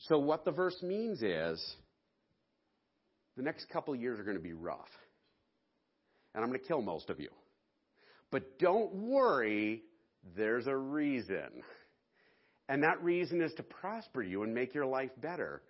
So, 0.00 0.18
what 0.18 0.44
the 0.44 0.50
verse 0.50 0.82
means 0.82 1.22
is 1.22 1.76
the 3.36 3.42
next 3.42 3.68
couple 3.70 3.94
years 3.96 4.20
are 4.20 4.24
going 4.24 4.36
to 4.36 4.42
be 4.42 4.52
rough. 4.52 4.90
And 6.34 6.42
I'm 6.42 6.50
going 6.50 6.60
to 6.60 6.66
kill 6.66 6.82
most 6.82 7.10
of 7.10 7.20
you. 7.20 7.30
But 8.30 8.58
don't 8.58 8.92
worry, 8.94 9.82
there's 10.36 10.66
a 10.66 10.76
reason. 10.76 11.62
And 12.68 12.82
that 12.82 13.02
reason 13.02 13.40
is 13.40 13.52
to 13.54 13.62
prosper 13.62 14.22
you 14.22 14.42
and 14.42 14.52
make 14.52 14.74
your 14.74 14.86
life 14.86 15.10
better. 15.20 15.62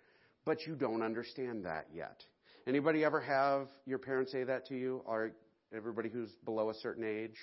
But 0.43 0.65
you 0.65 0.75
don't 0.75 1.01
understand 1.01 1.65
that 1.65 1.87
yet. 1.93 2.23
Anybody 2.67 3.03
ever 3.03 3.21
have 3.21 3.67
your 3.85 3.99
parents 3.99 4.31
say 4.31 4.43
that 4.43 4.67
to 4.67 4.75
you? 4.75 5.01
Or 5.05 5.31
everybody 5.75 6.09
who's 6.09 6.31
below 6.45 6.69
a 6.69 6.73
certain 6.73 7.03
age? 7.03 7.37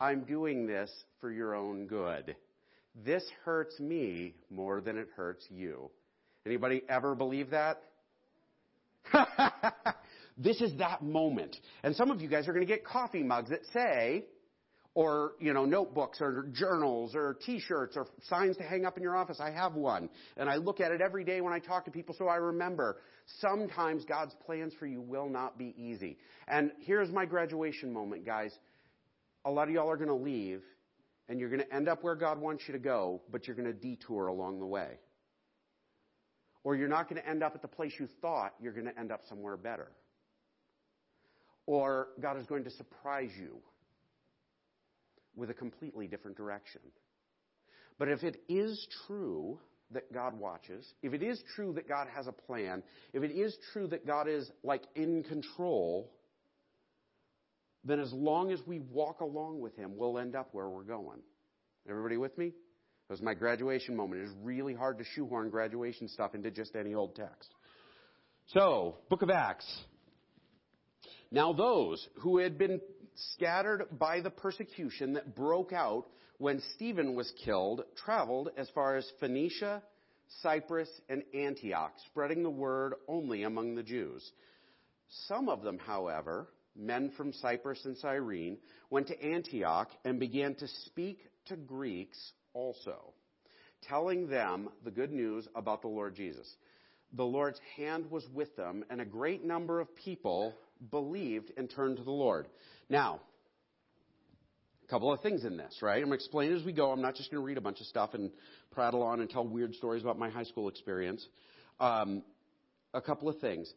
I'm 0.00 0.24
doing 0.24 0.66
this 0.66 0.90
for 1.20 1.32
your 1.32 1.54
own 1.54 1.86
good. 1.86 2.36
This 3.04 3.24
hurts 3.44 3.80
me 3.80 4.34
more 4.50 4.80
than 4.80 4.98
it 4.98 5.08
hurts 5.16 5.46
you. 5.50 5.90
Anybody 6.46 6.82
ever 6.88 7.14
believe 7.14 7.50
that? 7.50 7.82
this 10.38 10.60
is 10.60 10.76
that 10.78 11.02
moment. 11.02 11.56
And 11.82 11.96
some 11.96 12.10
of 12.10 12.20
you 12.20 12.28
guys 12.28 12.46
are 12.46 12.52
going 12.52 12.66
to 12.66 12.72
get 12.72 12.84
coffee 12.84 13.22
mugs 13.22 13.50
that 13.50 13.64
say, 13.72 14.26
or, 14.94 15.32
you 15.40 15.52
know, 15.52 15.64
notebooks 15.64 16.18
or 16.20 16.46
journals 16.52 17.16
or 17.16 17.36
t-shirts 17.44 17.96
or 17.96 18.06
signs 18.28 18.56
to 18.56 18.62
hang 18.62 18.86
up 18.86 18.96
in 18.96 19.02
your 19.02 19.16
office. 19.16 19.40
I 19.40 19.50
have 19.50 19.74
one. 19.74 20.08
And 20.36 20.48
I 20.48 20.56
look 20.56 20.80
at 20.80 20.92
it 20.92 21.00
every 21.00 21.24
day 21.24 21.40
when 21.40 21.52
I 21.52 21.58
talk 21.58 21.84
to 21.86 21.90
people 21.90 22.14
so 22.16 22.28
I 22.28 22.36
remember. 22.36 22.98
Sometimes 23.40 24.04
God's 24.04 24.34
plans 24.46 24.72
for 24.78 24.86
you 24.86 25.00
will 25.00 25.28
not 25.28 25.58
be 25.58 25.74
easy. 25.76 26.16
And 26.46 26.70
here's 26.80 27.10
my 27.10 27.24
graduation 27.24 27.92
moment, 27.92 28.24
guys. 28.24 28.52
A 29.44 29.50
lot 29.50 29.66
of 29.66 29.74
y'all 29.74 29.90
are 29.90 29.96
going 29.96 30.08
to 30.08 30.14
leave 30.14 30.62
and 31.28 31.40
you're 31.40 31.50
going 31.50 31.62
to 31.62 31.74
end 31.74 31.88
up 31.88 32.04
where 32.04 32.14
God 32.14 32.38
wants 32.38 32.64
you 32.68 32.72
to 32.74 32.78
go, 32.78 33.20
but 33.32 33.46
you're 33.46 33.56
going 33.56 33.66
to 33.66 33.72
detour 33.72 34.28
along 34.28 34.60
the 34.60 34.66
way. 34.66 34.98
Or 36.62 36.76
you're 36.76 36.88
not 36.88 37.08
going 37.08 37.20
to 37.20 37.28
end 37.28 37.42
up 37.42 37.54
at 37.54 37.62
the 37.62 37.68
place 37.68 37.92
you 37.98 38.08
thought, 38.22 38.54
you're 38.60 38.72
going 38.72 38.86
to 38.86 38.98
end 38.98 39.10
up 39.10 39.22
somewhere 39.28 39.56
better. 39.56 39.90
Or 41.66 42.08
God 42.20 42.38
is 42.38 42.46
going 42.46 42.64
to 42.64 42.70
surprise 42.70 43.30
you 43.36 43.58
with 45.36 45.50
a 45.50 45.54
completely 45.54 46.06
different 46.06 46.36
direction. 46.36 46.80
But 47.98 48.08
if 48.08 48.22
it 48.22 48.42
is 48.48 48.86
true 49.06 49.58
that 49.92 50.12
God 50.12 50.38
watches, 50.38 50.92
if 51.02 51.12
it 51.12 51.22
is 51.22 51.42
true 51.54 51.72
that 51.74 51.88
God 51.88 52.08
has 52.14 52.26
a 52.26 52.32
plan, 52.32 52.82
if 53.12 53.22
it 53.22 53.30
is 53.30 53.56
true 53.72 53.86
that 53.88 54.06
God 54.06 54.28
is 54.28 54.50
like 54.62 54.82
in 54.94 55.22
control, 55.22 56.10
then 57.84 58.00
as 58.00 58.12
long 58.12 58.50
as 58.50 58.60
we 58.66 58.80
walk 58.80 59.20
along 59.20 59.60
with 59.60 59.76
Him, 59.76 59.96
we'll 59.96 60.18
end 60.18 60.34
up 60.34 60.48
where 60.52 60.68
we're 60.68 60.82
going. 60.82 61.20
Everybody 61.88 62.16
with 62.16 62.36
me? 62.38 62.46
That 63.08 63.14
was 63.14 63.22
my 63.22 63.34
graduation 63.34 63.94
moment. 63.94 64.22
It 64.22 64.24
is 64.24 64.34
really 64.42 64.74
hard 64.74 64.98
to 64.98 65.04
shoehorn 65.14 65.50
graduation 65.50 66.08
stuff 66.08 66.34
into 66.34 66.50
just 66.50 66.74
any 66.74 66.94
old 66.94 67.14
text. 67.14 67.50
So, 68.48 68.96
Book 69.10 69.22
of 69.22 69.30
Acts. 69.30 69.66
Now 71.30 71.52
those 71.52 72.06
who 72.20 72.38
had 72.38 72.56
been 72.56 72.80
scattered 73.14 73.86
by 73.98 74.20
the 74.20 74.30
persecution 74.30 75.14
that 75.14 75.34
broke 75.34 75.72
out 75.72 76.06
when 76.38 76.60
Stephen 76.74 77.14
was 77.14 77.32
killed 77.44 77.82
traveled 77.96 78.50
as 78.56 78.68
far 78.70 78.96
as 78.96 79.10
Phoenicia, 79.20 79.82
Cyprus, 80.42 80.88
and 81.08 81.22
Antioch, 81.34 81.92
spreading 82.06 82.42
the 82.42 82.50
word 82.50 82.94
only 83.08 83.44
among 83.44 83.74
the 83.74 83.82
Jews. 83.82 84.32
Some 85.26 85.48
of 85.48 85.62
them, 85.62 85.78
however, 85.78 86.48
men 86.76 87.12
from 87.16 87.32
Cyprus 87.32 87.84
and 87.84 87.96
Cyrene, 87.98 88.58
went 88.90 89.08
to 89.08 89.22
Antioch 89.22 89.90
and 90.04 90.18
began 90.18 90.54
to 90.56 90.68
speak 90.86 91.20
to 91.46 91.56
Greeks 91.56 92.18
also, 92.52 93.12
telling 93.82 94.28
them 94.28 94.70
the 94.84 94.90
good 94.90 95.12
news 95.12 95.46
about 95.54 95.82
the 95.82 95.88
Lord 95.88 96.16
Jesus. 96.16 96.52
The 97.12 97.24
Lord's 97.24 97.60
hand 97.76 98.10
was 98.10 98.26
with 98.34 98.56
them, 98.56 98.84
and 98.90 99.00
a 99.00 99.04
great 99.04 99.44
number 99.44 99.78
of 99.80 99.94
people 99.94 100.54
believed 100.90 101.52
and 101.56 101.70
turned 101.70 101.96
to 101.98 102.02
the 102.02 102.10
Lord. 102.10 102.48
Now, 102.88 103.20
a 104.84 104.90
couple 104.90 105.12
of 105.12 105.20
things 105.20 105.44
in 105.44 105.56
this, 105.56 105.78
right? 105.80 105.96
I'm 105.96 106.08
going 106.08 106.10
to 106.10 106.14
explain 106.16 106.52
as 106.52 106.64
we 106.64 106.72
go. 106.72 106.90
I'm 106.90 107.00
not 107.00 107.14
just 107.14 107.30
going 107.30 107.40
to 107.40 107.46
read 107.46 107.56
a 107.56 107.62
bunch 107.62 107.80
of 107.80 107.86
stuff 107.86 108.14
and 108.14 108.30
prattle 108.70 109.02
on 109.02 109.20
and 109.20 109.30
tell 109.30 109.46
weird 109.46 109.74
stories 109.74 110.02
about 110.02 110.18
my 110.18 110.28
high 110.28 110.44
school 110.44 110.68
experience. 110.68 111.26
Um, 111.80 112.22
a 112.92 113.00
couple 113.00 113.28
of 113.28 113.38
things. 113.38 113.72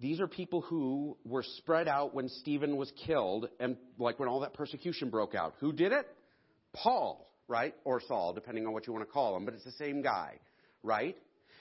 These 0.00 0.20
are 0.20 0.28
people 0.28 0.60
who 0.60 1.16
were 1.24 1.44
spread 1.58 1.88
out 1.88 2.14
when 2.14 2.28
Stephen 2.28 2.76
was 2.76 2.92
killed 3.06 3.48
and 3.58 3.76
like 3.98 4.18
when 4.18 4.28
all 4.28 4.40
that 4.40 4.54
persecution 4.54 5.10
broke 5.10 5.34
out. 5.34 5.54
Who 5.60 5.72
did 5.72 5.92
it? 5.92 6.06
Paul, 6.72 7.26
right? 7.48 7.74
Or 7.84 8.00
Saul, 8.06 8.32
depending 8.32 8.66
on 8.66 8.72
what 8.72 8.86
you 8.86 8.92
want 8.92 9.06
to 9.06 9.12
call 9.12 9.36
him, 9.36 9.44
but 9.44 9.54
it's 9.54 9.64
the 9.64 9.72
same 9.72 10.02
guy, 10.02 10.34
right? 10.82 11.16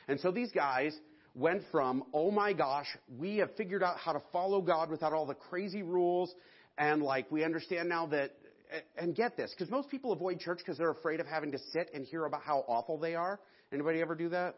And 0.08 0.20
so 0.20 0.32
these 0.32 0.52
guys 0.52 0.96
went 1.38 1.62
from, 1.72 2.04
oh 2.14 2.32
my 2.32 2.52
gosh, 2.52 2.88
we 3.18 3.38
have 3.38 3.56
figured 3.56 3.84
out 3.84 3.98
how 3.98 4.12
to 4.12 4.22
follow 4.32 4.60
God 4.60 4.90
without 4.90 5.14
all 5.14 5.26
the 5.26 5.36
crazy 5.36 5.84
rules 5.84 6.34
and 6.78 7.04
like 7.04 7.32
we 7.32 7.44
understand 7.44 7.88
now 7.88 8.08
that 8.08 8.32
and 8.98 9.16
get 9.16 9.38
this, 9.38 9.54
because 9.58 9.72
most 9.72 9.90
people 9.90 10.12
avoid 10.12 10.40
church 10.40 10.58
because 10.58 10.78
they're 10.78 10.92
afraid 10.92 11.22
of 11.22 11.28
having 11.28 11.52
to 11.54 11.60
sit 11.72 11.90
and 11.94 12.06
hear 12.06 12.26
about 12.26 12.42
how 12.42 12.66
awful 12.68 12.98
they 12.98 13.16
are. 13.16 13.40
Anybody 13.72 14.02
ever 14.02 14.14
do 14.14 14.30
that? 14.30 14.56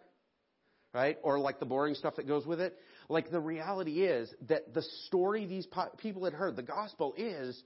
Right? 0.93 1.17
Or 1.21 1.37
like 1.37 1.59
the 1.59 1.67
boring 1.67 1.93
stuff 1.93 2.15
that 2.15 2.27
goes 2.27 2.47
with 2.47 2.59
it? 2.59 2.75
Like 3.07 3.29
the 3.29 3.39
reality 3.39 4.01
is 4.01 4.33
that 4.47 4.73
the 4.73 4.81
story 5.05 5.45
these 5.45 5.67
people 5.97 6.23
had 6.23 6.33
heard, 6.33 6.55
the 6.55 6.63
gospel 6.63 7.13
is 7.17 7.61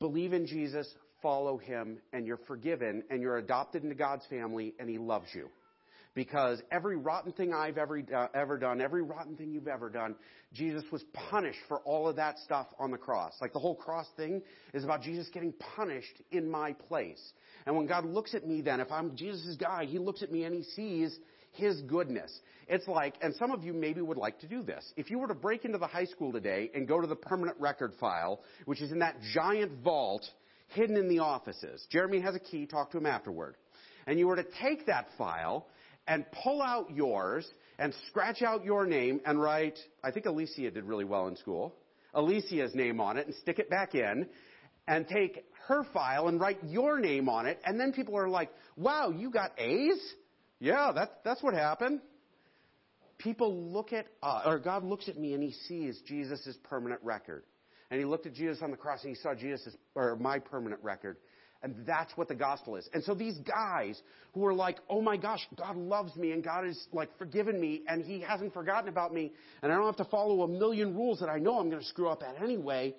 believe 0.00 0.32
in 0.32 0.46
Jesus, 0.46 0.92
follow 1.20 1.56
him, 1.58 1.98
and 2.12 2.26
you're 2.26 2.40
forgiven, 2.48 3.04
and 3.10 3.20
you're 3.20 3.36
adopted 3.36 3.84
into 3.84 3.94
God's 3.94 4.26
family, 4.26 4.74
and 4.80 4.88
he 4.88 4.98
loves 4.98 5.28
you. 5.32 5.48
Because 6.14 6.60
every 6.70 6.96
rotten 6.96 7.32
thing 7.32 7.54
I've 7.54 7.78
ever, 7.78 8.02
uh, 8.14 8.26
ever 8.34 8.58
done, 8.58 8.82
every 8.82 9.02
rotten 9.02 9.34
thing 9.34 9.50
you've 9.50 9.68
ever 9.68 9.88
done, 9.88 10.14
Jesus 10.52 10.84
was 10.92 11.02
punished 11.30 11.58
for 11.68 11.80
all 11.80 12.06
of 12.06 12.16
that 12.16 12.38
stuff 12.40 12.66
on 12.78 12.90
the 12.90 12.98
cross. 12.98 13.32
Like 13.40 13.54
the 13.54 13.58
whole 13.58 13.74
cross 13.74 14.06
thing 14.16 14.42
is 14.74 14.84
about 14.84 15.00
Jesus 15.00 15.28
getting 15.32 15.54
punished 15.74 16.20
in 16.30 16.50
my 16.50 16.74
place. 16.74 17.32
And 17.64 17.74
when 17.76 17.86
God 17.86 18.04
looks 18.04 18.34
at 18.34 18.46
me 18.46 18.60
then, 18.60 18.80
if 18.80 18.92
I'm 18.92 19.16
Jesus' 19.16 19.56
guy, 19.56 19.86
he 19.86 19.98
looks 19.98 20.22
at 20.22 20.30
me 20.30 20.44
and 20.44 20.54
he 20.54 20.62
sees 20.62 21.18
his 21.52 21.80
goodness. 21.82 22.40
It's 22.68 22.88
like, 22.88 23.14
and 23.22 23.34
some 23.36 23.50
of 23.50 23.64
you 23.64 23.72
maybe 23.72 24.02
would 24.02 24.18
like 24.18 24.38
to 24.40 24.46
do 24.46 24.62
this. 24.62 24.84
If 24.96 25.10
you 25.10 25.18
were 25.18 25.28
to 25.28 25.34
break 25.34 25.64
into 25.64 25.78
the 25.78 25.86
high 25.86 26.06
school 26.06 26.32
today 26.32 26.70
and 26.74 26.86
go 26.86 27.00
to 27.00 27.06
the 27.06 27.16
permanent 27.16 27.58
record 27.58 27.92
file, 27.98 28.40
which 28.66 28.82
is 28.82 28.92
in 28.92 28.98
that 28.98 29.16
giant 29.34 29.82
vault 29.82 30.24
hidden 30.68 30.96
in 30.96 31.08
the 31.08 31.20
offices, 31.20 31.86
Jeremy 31.90 32.20
has 32.20 32.34
a 32.34 32.38
key, 32.38 32.66
talk 32.66 32.90
to 32.92 32.98
him 32.98 33.06
afterward. 33.06 33.56
And 34.06 34.18
you 34.18 34.26
were 34.26 34.36
to 34.36 34.46
take 34.60 34.86
that 34.86 35.06
file 35.16 35.66
and 36.06 36.24
pull 36.42 36.62
out 36.62 36.90
yours 36.94 37.46
and 37.78 37.94
scratch 38.08 38.42
out 38.42 38.64
your 38.64 38.86
name 38.86 39.20
and 39.24 39.40
write, 39.40 39.78
I 40.02 40.10
think 40.10 40.26
Alicia 40.26 40.70
did 40.70 40.84
really 40.84 41.04
well 41.04 41.28
in 41.28 41.36
school, 41.36 41.74
Alicia's 42.14 42.74
name 42.74 43.00
on 43.00 43.16
it 43.16 43.26
and 43.26 43.34
stick 43.36 43.58
it 43.58 43.70
back 43.70 43.94
in 43.94 44.26
and 44.86 45.06
take 45.08 45.44
her 45.68 45.84
file 45.92 46.28
and 46.28 46.40
write 46.40 46.58
your 46.64 46.98
name 46.98 47.28
on 47.28 47.46
it. 47.46 47.60
And 47.64 47.78
then 47.78 47.92
people 47.92 48.16
are 48.16 48.28
like, 48.28 48.50
wow, 48.76 49.10
you 49.10 49.30
got 49.30 49.52
A's? 49.58 50.00
Yeah, 50.58 50.92
that, 50.94 51.20
that's 51.24 51.42
what 51.42 51.54
happened. 51.54 52.00
People 53.18 53.70
look 53.70 53.92
at, 53.92 54.06
uh, 54.22 54.42
or 54.44 54.58
God 54.58 54.84
looks 54.84 55.08
at 55.08 55.16
me 55.16 55.34
and 55.34 55.42
he 55.42 55.52
sees 55.68 56.00
Jesus' 56.06 56.56
permanent 56.64 57.00
record. 57.02 57.44
And 57.90 58.00
he 58.00 58.06
looked 58.06 58.26
at 58.26 58.34
Jesus 58.34 58.62
on 58.62 58.70
the 58.70 58.76
cross 58.76 59.02
and 59.04 59.14
he 59.14 59.22
saw 59.22 59.34
Jesus' 59.34 59.76
or 59.94 60.16
my 60.16 60.38
permanent 60.38 60.82
record. 60.82 61.18
And 61.62 61.86
that's 61.86 62.16
what 62.16 62.26
the 62.26 62.34
gospel 62.34 62.76
is. 62.76 62.88
And 62.92 63.04
so 63.04 63.14
these 63.14 63.38
guys 63.38 64.00
who 64.34 64.44
are 64.44 64.54
like, 64.54 64.78
oh 64.90 65.00
my 65.00 65.16
gosh, 65.16 65.46
God 65.56 65.76
loves 65.76 66.16
me 66.16 66.32
and 66.32 66.42
God 66.42 66.64
has 66.66 66.86
like 66.92 67.16
forgiven 67.18 67.60
me 67.60 67.82
and 67.86 68.04
he 68.04 68.20
hasn't 68.20 68.52
forgotten 68.52 68.88
about 68.88 69.14
me 69.14 69.32
and 69.62 69.70
I 69.70 69.76
don't 69.76 69.86
have 69.86 70.04
to 70.04 70.10
follow 70.10 70.42
a 70.42 70.48
million 70.48 70.96
rules 70.96 71.20
that 71.20 71.28
I 71.28 71.38
know 71.38 71.60
I'm 71.60 71.70
going 71.70 71.80
to 71.80 71.88
screw 71.88 72.08
up 72.08 72.22
at 72.22 72.42
anyway. 72.42 72.94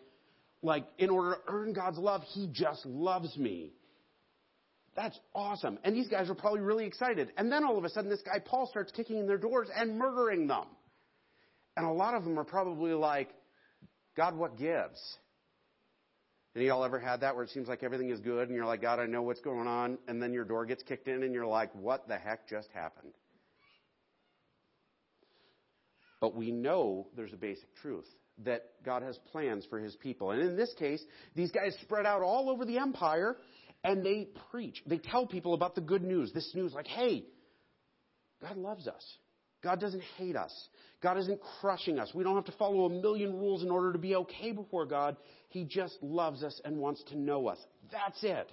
Like, 0.61 0.85
in 0.97 1.09
order 1.09 1.31
to 1.31 1.39
earn 1.47 1.73
God's 1.73 1.97
love, 1.97 2.21
he 2.33 2.47
just 2.47 2.85
loves 2.85 3.35
me. 3.35 3.73
That's 4.95 5.19
awesome. 5.35 5.77
And 5.83 5.93
these 5.93 6.07
guys 6.07 6.29
are 6.29 6.35
probably 6.35 6.61
really 6.61 6.85
excited. 6.85 7.33
And 7.35 7.51
then 7.51 7.65
all 7.65 7.77
of 7.77 7.83
a 7.83 7.89
sudden, 7.89 8.09
this 8.09 8.21
guy 8.21 8.39
Paul 8.39 8.67
starts 8.67 8.91
kicking 8.91 9.17
in 9.17 9.27
their 9.27 9.37
doors 9.37 9.67
and 9.75 9.97
murdering 9.97 10.47
them. 10.47 10.67
And 11.75 11.85
a 11.85 11.91
lot 11.91 12.13
of 12.13 12.23
them 12.23 12.39
are 12.39 12.45
probably 12.45 12.93
like, 12.93 13.29
God, 14.15 14.37
what 14.37 14.57
gives? 14.57 14.99
Any 16.55 16.67
y'all 16.67 16.83
ever 16.83 16.99
had 16.99 17.21
that 17.21 17.35
where 17.35 17.43
it 17.43 17.49
seems 17.49 17.67
like 17.67 17.81
everything 17.81 18.09
is 18.09 18.19
good 18.19 18.47
and 18.47 18.55
you're 18.55 18.65
like, 18.65 18.81
God, 18.81 18.99
I 18.99 19.07
know 19.07 19.23
what's 19.23 19.41
going 19.41 19.67
on, 19.67 19.97
and 20.07 20.21
then 20.21 20.33
your 20.33 20.45
door 20.45 20.65
gets 20.65 20.83
kicked 20.83 21.07
in 21.07 21.23
and 21.23 21.33
you're 21.33 21.47
like, 21.47 21.73
what 21.73 22.07
the 22.07 22.17
heck 22.17 22.47
just 22.47 22.69
happened? 22.73 23.13
But 26.21 26.35
we 26.35 26.51
know 26.51 27.07
there's 27.15 27.33
a 27.33 27.37
basic 27.37 27.75
truth 27.77 28.05
that 28.45 28.63
God 28.85 29.03
has 29.03 29.17
plans 29.31 29.65
for 29.69 29.79
his 29.79 29.95
people. 29.95 30.31
And 30.31 30.41
in 30.41 30.55
this 30.55 30.73
case, 30.77 31.03
these 31.35 31.51
guys 31.51 31.75
spread 31.81 32.05
out 32.05 32.21
all 32.21 32.49
over 32.49 32.65
the 32.65 32.77
empire 32.77 33.35
and 33.83 34.05
they 34.05 34.29
preach. 34.51 34.81
They 34.85 34.99
tell 34.99 35.25
people 35.25 35.53
about 35.53 35.75
the 35.75 35.81
good 35.81 36.03
news. 36.03 36.31
This 36.33 36.49
news 36.55 36.73
like, 36.73 36.87
hey, 36.87 37.25
God 38.41 38.57
loves 38.57 38.87
us. 38.87 39.03
God 39.63 39.79
doesn't 39.79 40.03
hate 40.17 40.35
us. 40.35 40.53
God 41.01 41.17
isn't 41.17 41.39
crushing 41.59 41.99
us. 41.99 42.11
We 42.13 42.23
don't 42.23 42.35
have 42.35 42.45
to 42.45 42.51
follow 42.53 42.85
a 42.85 42.89
million 42.89 43.33
rules 43.33 43.63
in 43.63 43.71
order 43.71 43.91
to 43.91 43.99
be 43.99 44.15
okay 44.15 44.51
before 44.51 44.85
God. 44.85 45.17
He 45.49 45.63
just 45.65 45.97
loves 46.01 46.43
us 46.43 46.59
and 46.63 46.77
wants 46.77 47.03
to 47.09 47.17
know 47.17 47.47
us. 47.47 47.57
That's 47.91 48.23
it. 48.23 48.49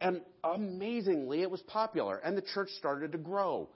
And 0.00 0.20
amazingly, 0.42 1.42
it 1.42 1.50
was 1.50 1.62
popular, 1.62 2.18
and 2.18 2.36
the 2.36 2.42
church 2.42 2.68
started 2.78 3.12
to 3.12 3.18
grow. 3.18 3.68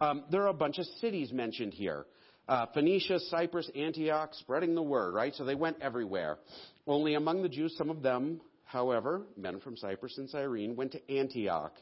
Um, 0.00 0.24
there 0.30 0.42
are 0.42 0.48
a 0.48 0.54
bunch 0.54 0.78
of 0.78 0.86
cities 1.00 1.32
mentioned 1.32 1.74
here. 1.74 2.06
Uh, 2.48 2.66
Phoenicia, 2.74 3.18
Cyprus, 3.30 3.70
Antioch, 3.74 4.30
spreading 4.34 4.74
the 4.74 4.82
word, 4.82 5.14
right? 5.14 5.34
So 5.34 5.44
they 5.44 5.54
went 5.54 5.78
everywhere. 5.80 6.38
Only 6.86 7.14
among 7.14 7.42
the 7.42 7.48
Jews, 7.48 7.74
some 7.76 7.90
of 7.90 8.02
them, 8.02 8.40
however, 8.64 9.22
men 9.36 9.60
from 9.60 9.76
Cyprus 9.76 10.18
and 10.18 10.28
Cyrene, 10.28 10.76
went 10.76 10.92
to 10.92 11.14
Antioch 11.14 11.74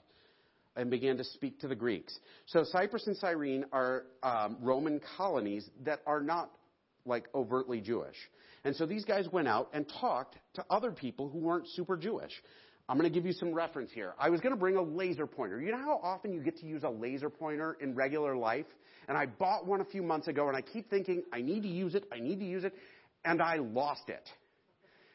and 0.76 0.90
began 0.90 1.16
to 1.18 1.24
speak 1.24 1.60
to 1.60 1.68
the 1.68 1.74
Greeks. 1.74 2.18
So 2.46 2.64
Cyprus 2.64 3.06
and 3.06 3.16
Cyrene 3.16 3.64
are 3.72 4.04
um, 4.22 4.56
Roman 4.60 5.00
colonies 5.16 5.68
that 5.84 6.00
are 6.06 6.20
not 6.20 6.50
like 7.04 7.26
overtly 7.34 7.80
Jewish. 7.80 8.16
And 8.64 8.74
so 8.76 8.86
these 8.86 9.04
guys 9.04 9.26
went 9.32 9.48
out 9.48 9.70
and 9.72 9.86
talked 10.00 10.36
to 10.54 10.64
other 10.70 10.92
people 10.92 11.28
who 11.28 11.38
weren't 11.38 11.66
super 11.74 11.96
Jewish. 11.96 12.32
I'm 12.88 12.98
going 12.98 13.10
to 13.10 13.14
give 13.14 13.26
you 13.26 13.32
some 13.32 13.52
reference 13.52 13.90
here. 13.92 14.14
I 14.18 14.30
was 14.30 14.40
going 14.40 14.54
to 14.54 14.58
bring 14.58 14.76
a 14.76 14.82
laser 14.82 15.26
pointer. 15.26 15.60
You 15.60 15.72
know 15.72 15.78
how 15.78 16.00
often 16.02 16.32
you 16.32 16.40
get 16.40 16.58
to 16.58 16.66
use 16.66 16.82
a 16.82 16.90
laser 16.90 17.30
pointer 17.30 17.76
in 17.80 17.94
regular 17.94 18.36
life? 18.36 18.66
And 19.08 19.16
I 19.16 19.26
bought 19.26 19.66
one 19.66 19.80
a 19.80 19.84
few 19.84 20.02
months 20.02 20.28
ago 20.28 20.48
and 20.48 20.56
I 20.56 20.62
keep 20.62 20.90
thinking, 20.90 21.22
I 21.32 21.42
need 21.42 21.62
to 21.62 21.68
use 21.68 21.94
it, 21.94 22.04
I 22.12 22.20
need 22.20 22.38
to 22.40 22.44
use 22.44 22.64
it, 22.64 22.74
and 23.24 23.40
I 23.40 23.56
lost 23.56 24.08
it. 24.08 24.28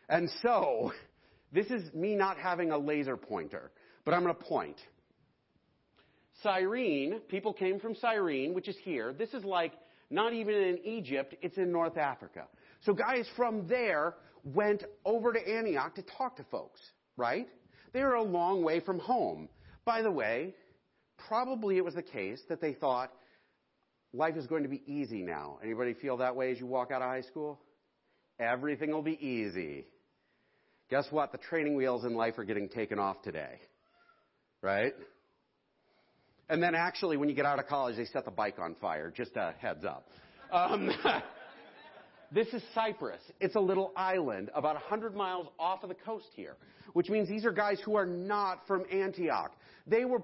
And 0.10 0.30
so, 0.42 0.94
this 1.52 1.68
is 1.68 1.94
me 1.94 2.16
not 2.16 2.38
having 2.38 2.72
a 2.72 2.78
laser 2.78 3.18
pointer, 3.18 3.72
but 4.06 4.14
I'm 4.14 4.24
going 4.24 4.36
to 4.36 4.44
point. 4.44 4.78
Cyrene, 6.44 7.20
people 7.27 7.53
came 7.53 7.79
from 7.79 7.96
Cyrene, 7.96 8.53
which 8.53 8.67
is 8.67 8.77
here. 8.84 9.13
This 9.13 9.34
is 9.34 9.44
like 9.44 9.74
not 10.10 10.34
even 10.34 10.53
in 10.53 10.79
Egypt, 10.86 11.36
it's 11.41 11.58
in 11.58 11.72
North 11.72 11.98
Africa. 11.98 12.46
So 12.82 12.94
guys 12.94 13.27
from 13.36 13.67
there 13.67 14.15
went 14.44 14.84
over 15.03 15.34
to 15.34 15.39
Antioch 15.39 15.96
to 15.96 16.03
talk 16.03 16.38
to 16.38 16.44
folks, 16.51 16.79
right? 17.17 17.48
They 17.94 18.01
were 18.01 18.15
a 18.15 18.24
long 18.24 18.63
way 18.63 18.79
from 18.79 19.00
home. 19.00 19.50
By 19.84 20.01
the 20.01 20.12
way, 20.12 20.53
probably 21.27 21.77
it 21.77 21.86
was 21.86 21.96
the 21.96 22.03
case 22.03 22.41
that 22.50 22.62
they 22.62 22.74
thought 22.74 23.12
life 24.13 24.36
is 24.38 24.48
going 24.48 24.63
to 24.63 24.70
be 24.70 24.84
easy 24.86 25.24
now. 25.24 25.60
Anybody 25.63 25.94
feel 25.94 26.17
that 26.17 26.36
way 26.36 26.51
as 26.51 26.60
you 26.60 26.67
walk 26.67 26.91
out 26.91 27.01
of 27.01 27.10
high 27.10 27.22
school? 27.22 27.60
Everything 28.39 28.91
will 28.91 29.01
be 29.01 29.17
easy. 29.25 29.88
Guess 30.89 31.08
what? 31.10 31.32
The 31.32 31.38
training 31.38 31.75
wheels 31.75 32.06
in 32.06 32.13
life 32.13 32.38
are 32.38 32.46
getting 32.46 32.70
taken 32.70 33.00
off 33.00 33.22
today. 33.22 33.60
Right? 34.62 34.94
And 36.50 36.63
then 36.63 36.75
actually, 36.75 37.18
when 37.18 37.27
you 37.27 37.36
get 37.36 37.46
out 37.46 37.60
of 37.60 37.68
college, 37.68 37.98
they 37.98 38.06
set 38.06 38.25
the 38.25 38.32
bike 38.32 38.58
on 38.60 38.75
fire. 38.75 39.12
Just 39.16 39.36
a 39.36 39.54
heads 39.60 39.84
up. 39.84 40.08
Um, 40.51 40.89
this 42.32 42.48
is 42.54 42.63
Cyprus. 42.74 43.19
It's 43.41 43.56
a 43.56 43.60
little 43.60 43.91
island 43.98 44.50
about 44.56 44.76
100 44.76 45.13
miles 45.13 45.48
off 45.60 45.84
of 45.84 45.89
the 45.89 45.95
coast 45.95 46.28
here, 46.36 46.56
which 46.93 47.10
means 47.10 47.28
these 47.28 47.45
are 47.45 47.52
guys 47.52 47.80
who 47.84 47.95
are 47.95 48.06
not 48.06 48.65
from 48.65 48.86
Antioch. 48.91 49.52
They 49.86 50.06
were 50.06 50.22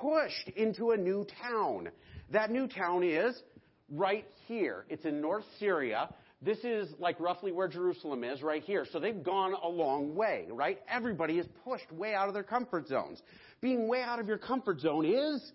pushed 0.00 0.48
into 0.56 0.90
a 0.90 0.96
new 0.96 1.26
town. 1.40 1.90
That 2.30 2.50
new 2.50 2.66
town 2.66 3.04
is 3.04 3.40
right 3.88 4.26
here. 4.46 4.84
It's 4.88 5.04
in 5.04 5.20
North 5.20 5.44
Syria. 5.60 6.08
This 6.44 6.58
is 6.64 6.92
like 6.98 7.20
roughly 7.20 7.52
where 7.52 7.68
Jerusalem 7.68 8.24
is, 8.24 8.42
right 8.42 8.62
here. 8.62 8.84
So 8.92 8.98
they've 8.98 9.22
gone 9.22 9.54
a 9.62 9.68
long 9.68 10.16
way, 10.16 10.46
right? 10.50 10.80
Everybody 10.88 11.38
is 11.38 11.46
pushed 11.64 11.90
way 11.92 12.14
out 12.14 12.26
of 12.26 12.34
their 12.34 12.42
comfort 12.42 12.88
zones. 12.88 13.22
Being 13.60 13.86
way 13.86 14.02
out 14.02 14.18
of 14.18 14.26
your 14.26 14.38
comfort 14.38 14.80
zone 14.80 15.04
is 15.04 15.52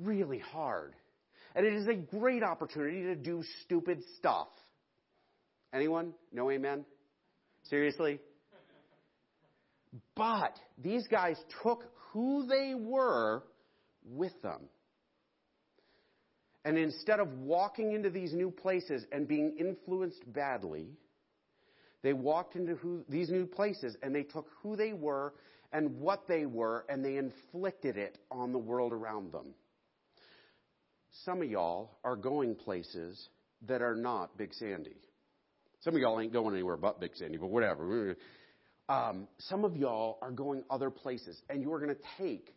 really 0.00 0.38
hard. 0.38 0.94
And 1.56 1.66
it 1.66 1.72
is 1.72 1.88
a 1.88 1.94
great 1.94 2.44
opportunity 2.44 3.02
to 3.02 3.16
do 3.16 3.42
stupid 3.64 4.02
stuff. 4.18 4.48
Anyone? 5.72 6.14
No 6.32 6.48
amen? 6.50 6.84
Seriously? 7.64 8.20
But 10.14 10.56
these 10.80 11.08
guys 11.08 11.36
took 11.62 11.84
who 12.12 12.46
they 12.46 12.74
were 12.76 13.42
with 14.04 14.40
them. 14.42 14.60
And 16.64 16.76
instead 16.76 17.20
of 17.20 17.32
walking 17.38 17.92
into 17.92 18.10
these 18.10 18.32
new 18.32 18.50
places 18.50 19.04
and 19.12 19.26
being 19.26 19.56
influenced 19.58 20.30
badly, 20.32 20.88
they 22.02 22.12
walked 22.12 22.56
into 22.56 22.74
who, 22.74 23.04
these 23.08 23.30
new 23.30 23.46
places 23.46 23.96
and 24.02 24.14
they 24.14 24.22
took 24.22 24.48
who 24.62 24.76
they 24.76 24.92
were 24.92 25.34
and 25.72 26.00
what 26.00 26.26
they 26.28 26.46
were 26.46 26.84
and 26.88 27.04
they 27.04 27.16
inflicted 27.16 27.96
it 27.96 28.18
on 28.30 28.52
the 28.52 28.58
world 28.58 28.92
around 28.92 29.32
them. 29.32 29.54
Some 31.24 31.42
of 31.42 31.48
y'all 31.48 31.98
are 32.04 32.16
going 32.16 32.54
places 32.54 33.28
that 33.66 33.82
are 33.82 33.96
not 33.96 34.36
Big 34.36 34.54
Sandy. 34.54 34.96
Some 35.80 35.94
of 35.94 36.00
y'all 36.00 36.20
ain't 36.20 36.32
going 36.32 36.54
anywhere 36.54 36.76
but 36.76 37.00
Big 37.00 37.14
Sandy, 37.14 37.38
but 37.38 37.50
whatever. 37.50 38.16
Um, 38.88 39.28
some 39.38 39.64
of 39.64 39.76
y'all 39.76 40.18
are 40.22 40.30
going 40.30 40.64
other 40.70 40.90
places, 40.90 41.40
and 41.48 41.62
you 41.62 41.72
are 41.72 41.80
going 41.80 41.94
to 41.94 42.02
take 42.18 42.54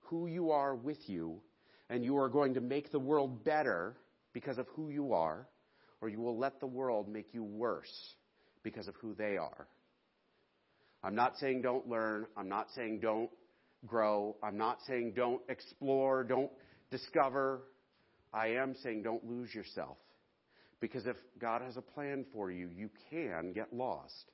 who 0.00 0.26
you 0.26 0.50
are 0.50 0.74
with 0.74 0.98
you, 1.08 1.40
and 1.90 2.04
you 2.04 2.16
are 2.16 2.28
going 2.28 2.54
to 2.54 2.60
make 2.60 2.90
the 2.90 2.98
world 2.98 3.44
better 3.44 3.96
because 4.32 4.58
of 4.58 4.66
who 4.74 4.90
you 4.90 5.12
are, 5.12 5.48
or 6.00 6.08
you 6.08 6.20
will 6.20 6.38
let 6.38 6.60
the 6.60 6.66
world 6.66 7.08
make 7.08 7.32
you 7.32 7.42
worse 7.42 8.14
because 8.62 8.88
of 8.88 8.94
who 9.00 9.14
they 9.14 9.36
are. 9.36 9.66
I'm 11.02 11.14
not 11.14 11.38
saying 11.38 11.62
don't 11.62 11.88
learn. 11.88 12.26
I'm 12.36 12.48
not 12.48 12.68
saying 12.74 13.00
don't 13.00 13.30
grow. 13.86 14.36
I'm 14.42 14.58
not 14.58 14.78
saying 14.86 15.12
don't 15.14 15.40
explore, 15.48 16.24
don't 16.24 16.50
discover. 16.90 17.62
I 18.32 18.48
am 18.48 18.74
saying 18.82 19.02
don't 19.02 19.24
lose 19.24 19.54
yourself. 19.54 19.96
Because 20.80 21.06
if 21.06 21.16
God 21.40 21.62
has 21.62 21.76
a 21.76 21.82
plan 21.82 22.26
for 22.32 22.50
you, 22.50 22.68
you 22.76 22.90
can 23.10 23.52
get 23.52 23.72
lost. 23.72 24.32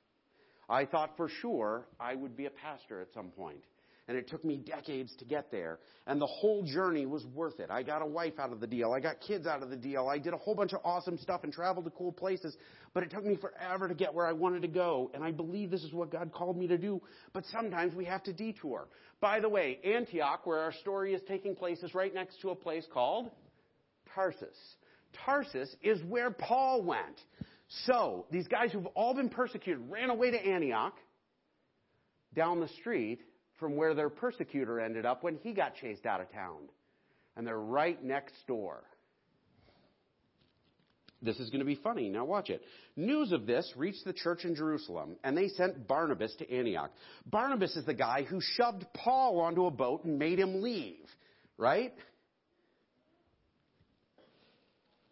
I 0.69 0.85
thought 0.85 1.15
for 1.15 1.29
sure 1.29 1.87
I 1.99 2.15
would 2.15 2.35
be 2.35 2.45
a 2.45 2.49
pastor 2.49 3.01
at 3.01 3.13
some 3.13 3.29
point. 3.29 3.63
And 4.07 4.17
it 4.17 4.27
took 4.27 4.43
me 4.43 4.57
decades 4.57 5.15
to 5.19 5.25
get 5.25 5.49
there. 5.49 5.79
And 6.07 6.19
the 6.19 6.27
whole 6.27 6.63
journey 6.63 7.05
was 7.05 7.25
worth 7.27 7.61
it. 7.61 7.71
I 7.71 7.83
got 7.83 8.01
a 8.01 8.05
wife 8.05 8.33
out 8.37 8.51
of 8.51 8.59
the 8.59 8.67
deal. 8.67 8.91
I 8.91 8.99
got 8.99 9.21
kids 9.21 9.47
out 9.47 9.63
of 9.63 9.69
the 9.69 9.77
deal. 9.77 10.09
I 10.09 10.17
did 10.17 10.33
a 10.33 10.37
whole 10.37 10.55
bunch 10.55 10.73
of 10.73 10.81
awesome 10.83 11.17
stuff 11.17 11.45
and 11.45 11.53
traveled 11.53 11.85
to 11.85 11.91
cool 11.91 12.11
places. 12.11 12.57
But 12.93 13.03
it 13.03 13.11
took 13.11 13.23
me 13.23 13.37
forever 13.37 13.87
to 13.87 13.93
get 13.93 14.13
where 14.13 14.25
I 14.25 14.33
wanted 14.33 14.61
to 14.63 14.67
go. 14.67 15.09
And 15.13 15.23
I 15.23 15.31
believe 15.31 15.71
this 15.71 15.83
is 15.83 15.93
what 15.93 16.11
God 16.11 16.33
called 16.33 16.57
me 16.57 16.67
to 16.67 16.77
do. 16.77 17.01
But 17.31 17.45
sometimes 17.45 17.95
we 17.95 18.03
have 18.03 18.23
to 18.23 18.33
detour. 18.33 18.89
By 19.21 19.39
the 19.39 19.47
way, 19.47 19.79
Antioch, 19.85 20.45
where 20.45 20.59
our 20.59 20.73
story 20.73 21.13
is 21.13 21.21
taking 21.25 21.55
place, 21.55 21.81
is 21.81 21.95
right 21.95 22.13
next 22.13 22.41
to 22.41 22.49
a 22.49 22.55
place 22.55 22.85
called 22.93 23.31
Tarsus. 24.13 24.57
Tarsus 25.25 25.73
is 25.81 26.03
where 26.03 26.29
Paul 26.29 26.83
went. 26.83 27.21
So, 27.85 28.25
these 28.31 28.47
guys 28.47 28.71
who've 28.71 28.85
all 28.87 29.13
been 29.13 29.29
persecuted 29.29 29.89
ran 29.89 30.09
away 30.09 30.31
to 30.31 30.37
Antioch 30.37 30.95
down 32.35 32.59
the 32.59 32.67
street 32.79 33.21
from 33.59 33.75
where 33.75 33.93
their 33.93 34.09
persecutor 34.09 34.79
ended 34.79 35.05
up 35.05 35.23
when 35.23 35.37
he 35.43 35.53
got 35.53 35.75
chased 35.75 36.05
out 36.05 36.21
of 36.21 36.31
town. 36.31 36.57
And 37.35 37.47
they're 37.47 37.59
right 37.59 38.01
next 38.03 38.35
door. 38.47 38.83
This 41.23 41.39
is 41.39 41.49
going 41.49 41.59
to 41.59 41.65
be 41.65 41.75
funny. 41.75 42.09
Now 42.09 42.25
watch 42.25 42.49
it. 42.49 42.61
News 42.97 43.31
of 43.31 43.45
this 43.45 43.71
reached 43.77 44.03
the 44.05 44.13
church 44.13 44.43
in 44.43 44.55
Jerusalem, 44.55 45.15
and 45.23 45.37
they 45.37 45.47
sent 45.47 45.87
Barnabas 45.87 46.35
to 46.39 46.51
Antioch. 46.51 46.91
Barnabas 47.25 47.75
is 47.77 47.85
the 47.85 47.93
guy 47.93 48.23
who 48.23 48.41
shoved 48.41 48.85
Paul 48.93 49.39
onto 49.39 49.65
a 49.65 49.71
boat 49.71 50.03
and 50.03 50.19
made 50.19 50.37
him 50.37 50.61
leave, 50.61 51.05
right? 51.57 51.93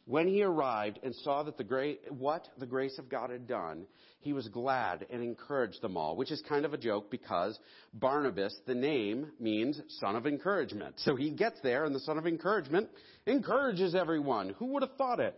When 0.05 0.27
he 0.27 0.43
arrived 0.43 0.99
and 1.03 1.13
saw 1.15 1.43
that 1.43 1.57
the 1.57 1.63
gra- 1.63 1.95
what 2.09 2.47
the 2.57 2.65
grace 2.65 2.97
of 2.97 3.07
God 3.09 3.29
had 3.29 3.47
done, 3.47 3.85
he 4.19 4.33
was 4.33 4.47
glad 4.47 5.05
and 5.09 5.23
encouraged 5.23 5.81
them 5.81 5.95
all, 5.95 6.15
which 6.15 6.31
is 6.31 6.41
kind 6.49 6.65
of 6.65 6.73
a 6.73 6.77
joke 6.77 7.11
because 7.11 7.57
Barnabas, 7.93 8.55
the 8.65 8.75
name, 8.75 9.31
means 9.39 9.79
son 9.99 10.15
of 10.15 10.25
encouragement. 10.25 10.95
So 10.97 11.15
he 11.15 11.31
gets 11.31 11.59
there 11.61 11.85
and 11.85 11.93
the 11.93 11.99
son 11.99 12.17
of 12.17 12.27
encouragement 12.27 12.89
encourages 13.25 13.95
everyone. 13.95 14.55
Who 14.57 14.67
would 14.73 14.83
have 14.83 14.95
thought 14.97 15.19
it? 15.19 15.35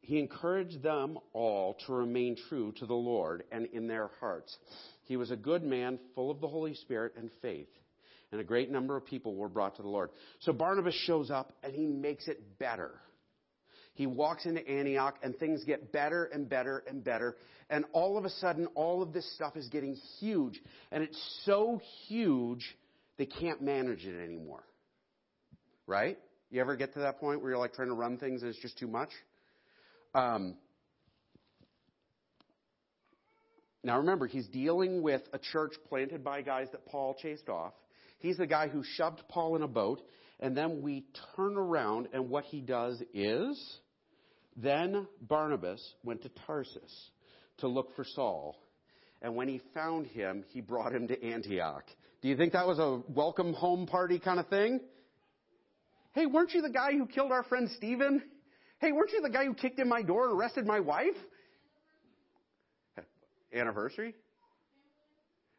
He 0.00 0.18
encouraged 0.18 0.82
them 0.82 1.18
all 1.34 1.76
to 1.86 1.92
remain 1.92 2.36
true 2.48 2.72
to 2.78 2.86
the 2.86 2.94
Lord 2.94 3.44
and 3.52 3.66
in 3.66 3.86
their 3.88 4.08
hearts. 4.20 4.56
He 5.04 5.18
was 5.18 5.30
a 5.30 5.36
good 5.36 5.62
man, 5.62 5.98
full 6.14 6.30
of 6.30 6.40
the 6.40 6.48
Holy 6.48 6.74
Spirit 6.74 7.12
and 7.18 7.30
faith. 7.42 7.68
And 8.30 8.40
a 8.40 8.44
great 8.44 8.70
number 8.70 8.96
of 8.96 9.06
people 9.06 9.34
were 9.34 9.48
brought 9.48 9.76
to 9.76 9.82
the 9.82 9.88
Lord. 9.88 10.10
So 10.40 10.52
Barnabas 10.52 10.94
shows 10.94 11.30
up 11.30 11.52
and 11.62 11.74
he 11.74 11.86
makes 11.86 12.28
it 12.28 12.58
better. 12.58 12.90
He 13.94 14.06
walks 14.06 14.46
into 14.46 14.66
Antioch 14.68 15.16
and 15.22 15.36
things 15.36 15.64
get 15.64 15.92
better 15.92 16.26
and 16.26 16.48
better 16.48 16.84
and 16.86 17.02
better. 17.02 17.36
And 17.70 17.84
all 17.92 18.16
of 18.16 18.24
a 18.24 18.30
sudden, 18.30 18.66
all 18.74 19.02
of 19.02 19.12
this 19.12 19.28
stuff 19.34 19.56
is 19.56 19.68
getting 19.68 19.96
huge. 20.20 20.60
And 20.92 21.02
it's 21.02 21.42
so 21.44 21.80
huge, 22.06 22.64
they 23.16 23.26
can't 23.26 23.60
manage 23.62 24.04
it 24.04 24.22
anymore. 24.22 24.62
Right? 25.86 26.18
You 26.50 26.60
ever 26.60 26.76
get 26.76 26.94
to 26.94 27.00
that 27.00 27.18
point 27.18 27.40
where 27.40 27.50
you're 27.50 27.58
like 27.58 27.74
trying 27.74 27.88
to 27.88 27.94
run 27.94 28.18
things 28.18 28.42
and 28.42 28.50
it's 28.50 28.60
just 28.60 28.78
too 28.78 28.86
much? 28.86 29.10
Um, 30.14 30.54
now 33.82 33.98
remember, 33.98 34.26
he's 34.26 34.46
dealing 34.48 35.02
with 35.02 35.22
a 35.32 35.38
church 35.38 35.72
planted 35.88 36.22
by 36.22 36.42
guys 36.42 36.68
that 36.72 36.86
Paul 36.86 37.16
chased 37.20 37.48
off. 37.48 37.72
He's 38.18 38.36
the 38.36 38.46
guy 38.46 38.68
who 38.68 38.82
shoved 38.82 39.22
Paul 39.28 39.56
in 39.56 39.62
a 39.62 39.68
boat, 39.68 40.02
and 40.40 40.56
then 40.56 40.82
we 40.82 41.04
turn 41.36 41.56
around, 41.56 42.08
and 42.12 42.30
what 42.30 42.44
he 42.44 42.60
does 42.60 43.02
is, 43.14 43.78
then 44.56 45.06
Barnabas 45.20 45.80
went 46.02 46.22
to 46.22 46.30
Tarsus 46.46 47.10
to 47.58 47.68
look 47.68 47.94
for 47.94 48.04
Saul. 48.04 48.56
And 49.22 49.34
when 49.34 49.48
he 49.48 49.60
found 49.74 50.06
him, 50.06 50.44
he 50.48 50.60
brought 50.60 50.92
him 50.92 51.08
to 51.08 51.24
Antioch. 51.24 51.84
Do 52.22 52.28
you 52.28 52.36
think 52.36 52.52
that 52.52 52.66
was 52.66 52.78
a 52.78 53.00
welcome 53.08 53.52
home 53.52 53.86
party 53.86 54.18
kind 54.18 54.40
of 54.40 54.48
thing? 54.48 54.80
Hey, 56.12 56.26
weren't 56.26 56.52
you 56.52 56.62
the 56.62 56.70
guy 56.70 56.92
who 56.92 57.06
killed 57.06 57.30
our 57.30 57.44
friend 57.44 57.68
Stephen? 57.76 58.22
Hey, 58.80 58.92
weren't 58.92 59.12
you 59.12 59.20
the 59.20 59.30
guy 59.30 59.44
who 59.44 59.54
kicked 59.54 59.78
in 59.78 59.88
my 59.88 60.02
door 60.02 60.28
and 60.28 60.38
arrested 60.38 60.66
my 60.66 60.80
wife? 60.80 61.16
Anniversary? 63.52 64.14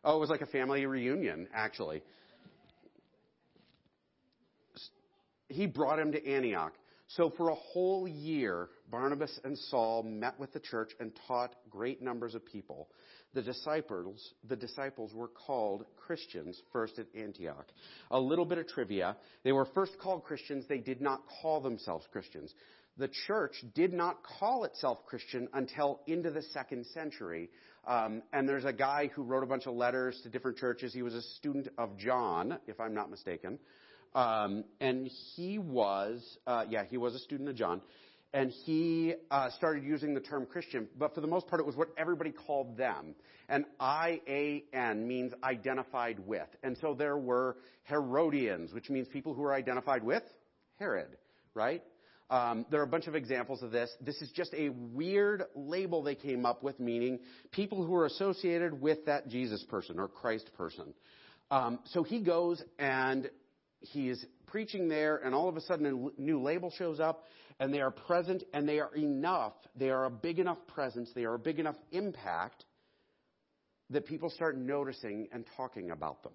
Oh, 0.04 0.18
it 0.18 0.20
was 0.20 0.30
like 0.30 0.42
a 0.42 0.46
family 0.46 0.86
reunion, 0.86 1.48
actually. 1.54 2.02
He 5.50 5.66
brought 5.66 6.00
him 6.00 6.12
to 6.14 6.26
Antioch. 6.26 6.74
So 7.08 7.32
for 7.36 7.50
a 7.50 7.56
whole 7.56 8.08
year, 8.08 8.70
Barnabas 8.92 9.40
and 9.44 9.58
Saul 9.58 10.04
met 10.04 10.40
with 10.40 10.54
the 10.54 10.60
church 10.60 10.92
and 11.00 11.12
taught 11.28 11.56
great 11.70 12.04
numbers 12.04 12.36
of 12.36 12.46
people. 12.46 12.88
The 13.34 13.42
disciples, 13.42 14.34
the 14.48 14.56
disciples 14.56 15.12
were 15.14 15.28
called 15.28 15.86
Christians 15.98 16.62
first 16.72 17.00
at 17.00 17.08
Antioch. 17.16 17.66
A 18.12 18.20
little 18.20 18.46
bit 18.46 18.60
of 18.60 18.68
trivia. 18.68 19.18
They 19.44 19.52
were 19.52 19.66
first 19.66 19.98
called 20.00 20.24
Christians. 20.24 20.66
They 20.68 20.78
did 20.78 21.02
not 21.02 21.24
call 21.42 21.62
themselves 21.62 22.06
Christians. 22.12 22.54
The 22.98 23.10
church 23.28 23.54
did 23.74 23.94
not 23.94 24.18
call 24.24 24.66
itself 24.66 25.06
Christian 25.06 25.48
until 25.54 26.02
into 26.06 26.30
the 26.32 26.42
second 26.42 26.86
century. 26.88 27.50
Um, 27.88 28.22
and 28.34 28.48
there's 28.48 28.66
a 28.66 28.74
guy 28.74 29.10
who 29.16 29.24
wrote 29.24 29.44
a 29.44 29.48
bunch 29.48 29.66
of 29.66 29.74
letters 29.74 30.20
to 30.24 30.30
different 30.30 30.58
churches. 30.58 30.94
He 30.94 31.02
was 31.02 31.14
a 31.16 31.22
student 31.22 31.70
of 31.78 31.98
John, 31.98 32.60
if 32.68 32.80
I'm 32.80 32.94
not 32.94 33.10
mistaken. 33.10 33.58
Um, 34.16 34.64
and 34.80 35.08
he 35.36 35.60
was, 35.60 36.38
uh, 36.48 36.66
yeah, 36.70 36.84
he 36.90 36.98
was 36.98 37.16
a 37.16 37.20
student 37.20 37.50
of 37.50 37.56
John 37.56 37.82
and 38.34 38.52
he 38.52 39.16
uh, 39.32 39.50
started 39.52 39.84
using 39.84 40.14
the 40.14 40.20
term 40.20 40.46
Christian, 40.46 40.88
but 40.98 41.16
for 41.16 41.22
the 41.22 41.28
most 41.28 41.48
part, 41.48 41.60
it 41.60 41.66
was 41.66 41.76
what 41.76 41.90
everybody 41.98 42.32
called 42.32 42.78
them. 42.78 43.16
And 43.48 43.66
I-A-N 43.80 45.08
means 45.08 45.34
identified 45.44 46.20
with. 46.20 46.48
And 46.62 46.78
so 46.80 46.94
there 46.94 47.18
were 47.18 47.58
Herodians, 47.86 48.72
which 48.72 48.90
means 48.90 49.08
people 49.08 49.34
who 49.34 49.44
are 49.44 49.54
identified 49.54 50.04
with 50.04 50.22
Herod, 50.78 51.18
right? 51.56 51.82
Um, 52.30 52.68
there 52.70 52.80
are 52.82 52.84
a 52.84 52.88
bunch 52.88 53.08
of 53.08 53.16
examples 53.16 53.64
of 53.64 53.72
this. 53.72 53.90
This 54.00 54.22
is 54.22 54.30
just 54.32 54.54
a 54.54 54.70
weird 54.70 55.46
label 55.56 56.04
they 56.04 56.14
came 56.14 56.46
up 56.46 56.62
with, 56.62 56.80
meaning 56.80 57.20
people 57.52 57.84
who 57.84 57.96
are 57.96 58.06
associated 58.06 58.80
with 58.80 59.04
that 59.08 59.28
Jesus 59.28 59.64
person 59.64 59.98
or 59.98 60.08
Christ 60.08 60.52
person. 60.56 60.94
Um, 61.50 61.80
so 61.86 62.04
he 62.04 62.20
goes 62.20 62.62
and 62.78 63.28
he 63.80 64.10
is 64.10 64.24
preaching 64.48 64.88
there, 64.88 65.18
and 65.18 65.34
all 65.34 65.50
of 65.50 65.58
a 65.58 65.62
sudden 65.62 66.12
a 66.18 66.22
new 66.22 66.42
label 66.42 66.72
shows 66.72 67.00
up, 67.00 67.26
and 67.60 67.74
they 67.74 67.82
are 67.82 67.92
present, 67.92 68.44
and 68.54 68.68
they 68.68 68.80
are 68.80 68.94
enough. 68.96 69.54
They 69.76 69.90
are 69.90 70.06
a 70.06 70.10
big 70.10 70.40
enough 70.40 70.58
presence. 70.68 71.10
They 71.14 71.26
are 71.26 71.36
a 71.36 71.40
big 71.40 71.60
enough 71.60 71.76
impact 71.92 72.66
that 73.90 74.06
people 74.06 74.30
start 74.30 74.58
noticing 74.58 75.28
and 75.32 75.46
talking 75.58 75.92
about 75.92 76.24
them. 76.24 76.34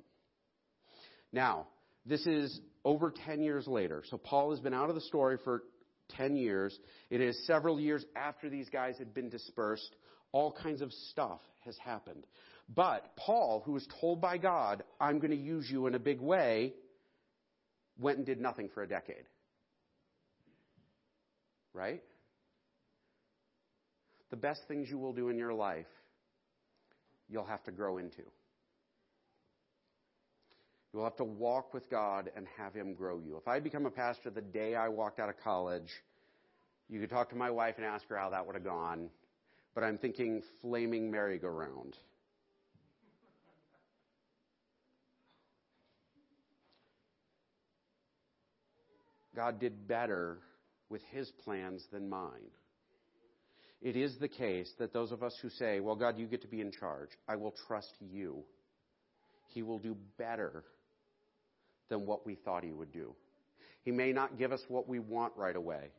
Now, 1.33 1.69
this 2.07 2.27
is 2.27 2.61
over 2.85 3.13
10 3.27 3.43
years 3.43 3.67
later. 3.67 4.03
So 4.11 4.19
Paul 4.19 4.51
has 4.51 4.61
been 4.61 4.75
out 4.75 4.89
of 4.89 4.95
the 4.95 5.01
story 5.03 5.39
for 5.43 5.63
10 6.11 6.37
years. 6.37 6.79
It 7.11 7.21
is 7.21 7.47
several 7.47 7.81
years 7.81 8.05
after 8.15 8.51
these 8.51 8.69
guys 8.69 8.97
had 8.99 9.15
been 9.15 9.31
dispersed. 9.31 9.97
All 10.33 10.53
kinds 10.53 10.83
of 10.83 10.93
stuff 11.11 11.41
has 11.65 11.77
happened. 11.79 12.27
But 12.75 13.17
Paul, 13.17 13.63
who 13.65 13.73
was 13.73 13.87
told 14.01 14.21
by 14.21 14.39
God, 14.39 14.85
I'm 15.01 15.19
going 15.19 15.31
to 15.31 15.37
use 15.37 15.69
you 15.71 15.87
in 15.87 15.95
a 15.95 15.99
big 15.99 16.21
way, 16.21 16.75
went 17.99 18.19
and 18.19 18.27
did 18.27 18.41
nothing 18.41 18.69
for 18.69 18.83
a 18.83 18.89
decade. 18.89 19.25
Right? 21.73 22.03
The 24.31 24.37
best 24.37 24.63
things 24.69 24.89
you 24.91 24.99
will 24.99 25.13
do 25.13 25.29
in 25.29 25.39
your 25.39 25.55
life, 25.55 25.87
you'll 27.29 27.45
have 27.45 27.63
to 27.65 27.73
grow 27.73 27.99
into. 27.99 28.23
You'll 30.93 31.05
have 31.05 31.17
to 31.17 31.25
walk 31.25 31.75
with 31.75 31.91
God 31.91 32.31
and 32.37 32.47
have 32.57 32.73
Him 32.73 32.95
grow 32.95 33.19
you. 33.19 33.37
If 33.37 33.49
I 33.49 33.59
become 33.59 33.87
a 33.87 33.91
pastor 33.91 34.31
the 34.31 34.41
day 34.41 34.77
I 34.77 34.89
walked 34.89 35.19
out 35.19 35.29
of 35.29 35.37
college, 35.43 35.91
you 36.89 37.01
could 37.01 37.11
talk 37.11 37.31
to 37.31 37.37
my 37.37 37.51
wife 37.51 37.75
and 37.79 37.85
ask 37.85 38.09
her 38.09 38.17
how 38.17 38.31
that 38.31 38.47
would 38.47 38.55
have 38.55 38.65
gone. 38.65 39.09
But 39.75 39.83
I'm 39.83 39.99
thinking 39.99 40.43
flaming 40.63 41.11
merry-go-round. 41.11 41.97
God 49.35 49.61
did 49.61 49.89
better 49.89 50.39
with 50.89 51.03
his 51.11 51.31
plans 51.45 51.85
than 51.93 52.09
mine. 52.09 52.51
It 53.83 53.97
is 53.97 54.17
the 54.19 54.29
case 54.29 54.71
that 54.79 54.93
those 54.93 55.13
of 55.13 55.23
us 55.23 55.37
who 55.43 55.51
say, 55.51 55.81
Well, 55.81 55.97
God, 55.97 56.19
you 56.19 56.27
get 56.27 56.43
to 56.43 56.49
be 56.49 56.61
in 56.61 56.73
charge, 56.73 57.11
I 57.29 57.37
will 57.37 57.55
trust 57.67 57.93
you. 58.01 58.45
He 59.49 59.63
will 59.63 59.79
do 59.79 59.97
better 60.19 60.65
than 61.89 62.07
what 62.07 62.27
we 62.27 62.35
thought 62.35 62.65
he 62.65 62.73
would 62.73 62.93
do. 62.93 63.15
He 63.83 63.91
may 63.91 64.13
not 64.13 64.39
give 64.39 64.53
us 64.53 64.63
what 64.69 64.89
we 64.89 64.99
want 64.99 65.35
right 65.37 65.55
away. 65.55 65.91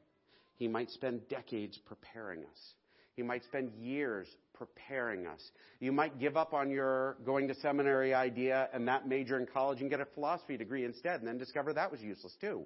He 0.56 0.67
might 0.67 0.89
spend 0.89 1.28
decades 1.30 1.78
preparing 1.86 2.39
us. 2.39 2.74
He 3.15 3.21
might 3.21 3.43
spend 3.43 3.71
years 3.80 4.28
preparing 4.54 5.26
us. 5.28 5.39
You 5.80 5.91
might 5.91 6.19
give 6.19 6.36
up 6.36 6.54
on 6.54 6.69
your 6.69 7.17
going 7.26 7.48
to 7.48 7.56
seminary 7.56 8.13
idea 8.13 8.67
and 8.74 8.88
that 8.88 9.08
major 9.08 9.39
in 9.39 9.45
college 9.45 9.82
and 9.82 9.89
get 9.89 10.02
a 10.02 10.06
philosophy 10.06 10.58
degree 10.58 10.84
instead 10.84 11.19
and 11.19 11.28
then 11.28 11.38
discover 11.38 11.74
that 11.74 11.91
was 11.91 12.02
useless 12.02 12.36
too. 12.41 12.65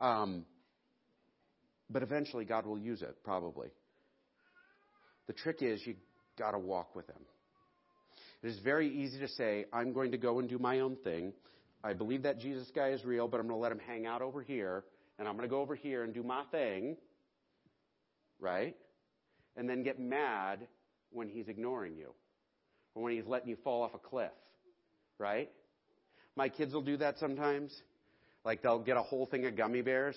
Um, 0.00 0.44
but 1.90 2.02
eventually 2.02 2.44
God 2.44 2.66
will 2.66 2.78
use 2.78 3.02
it, 3.02 3.16
probably. 3.24 3.68
The 5.26 5.32
trick 5.32 5.62
is 5.62 5.80
you 5.86 5.96
gotta 6.38 6.58
walk 6.58 6.94
with 6.96 7.06
Him. 7.06 7.22
It 8.42 8.48
is 8.48 8.58
very 8.60 8.88
easy 8.88 9.18
to 9.18 9.28
say, 9.28 9.66
I'm 9.72 9.92
going 9.92 10.12
to 10.12 10.18
go 10.18 10.38
and 10.38 10.48
do 10.48 10.58
my 10.58 10.80
own 10.80 10.96
thing. 11.04 11.32
I 11.84 11.92
believe 11.92 12.22
that 12.22 12.38
Jesus 12.38 12.70
guy 12.74 12.88
is 12.88 13.04
real, 13.04 13.28
but 13.28 13.38
I'm 13.40 13.46
going 13.46 13.58
to 13.58 13.62
let 13.62 13.72
him 13.72 13.80
hang 13.86 14.06
out 14.06 14.22
over 14.22 14.42
here, 14.42 14.84
and 15.18 15.28
I'm 15.28 15.36
going 15.36 15.48
to 15.48 15.50
go 15.50 15.60
over 15.60 15.74
here 15.74 16.04
and 16.04 16.14
do 16.14 16.22
my 16.22 16.44
thing, 16.50 16.96
right? 18.38 18.76
And 19.56 19.68
then 19.68 19.82
get 19.82 19.98
mad 19.98 20.66
when 21.10 21.28
he's 21.28 21.48
ignoring 21.48 21.96
you, 21.96 22.14
or 22.94 23.02
when 23.02 23.12
he's 23.12 23.26
letting 23.26 23.48
you 23.48 23.56
fall 23.62 23.82
off 23.82 23.94
a 23.94 23.98
cliff, 23.98 24.30
right? 25.18 25.50
My 26.36 26.48
kids 26.48 26.72
will 26.72 26.82
do 26.82 26.96
that 26.98 27.18
sometimes. 27.18 27.74
Like 28.44 28.62
they'll 28.62 28.78
get 28.78 28.96
a 28.96 29.02
whole 29.02 29.26
thing 29.26 29.46
of 29.46 29.56
gummy 29.56 29.82
bears 29.82 30.16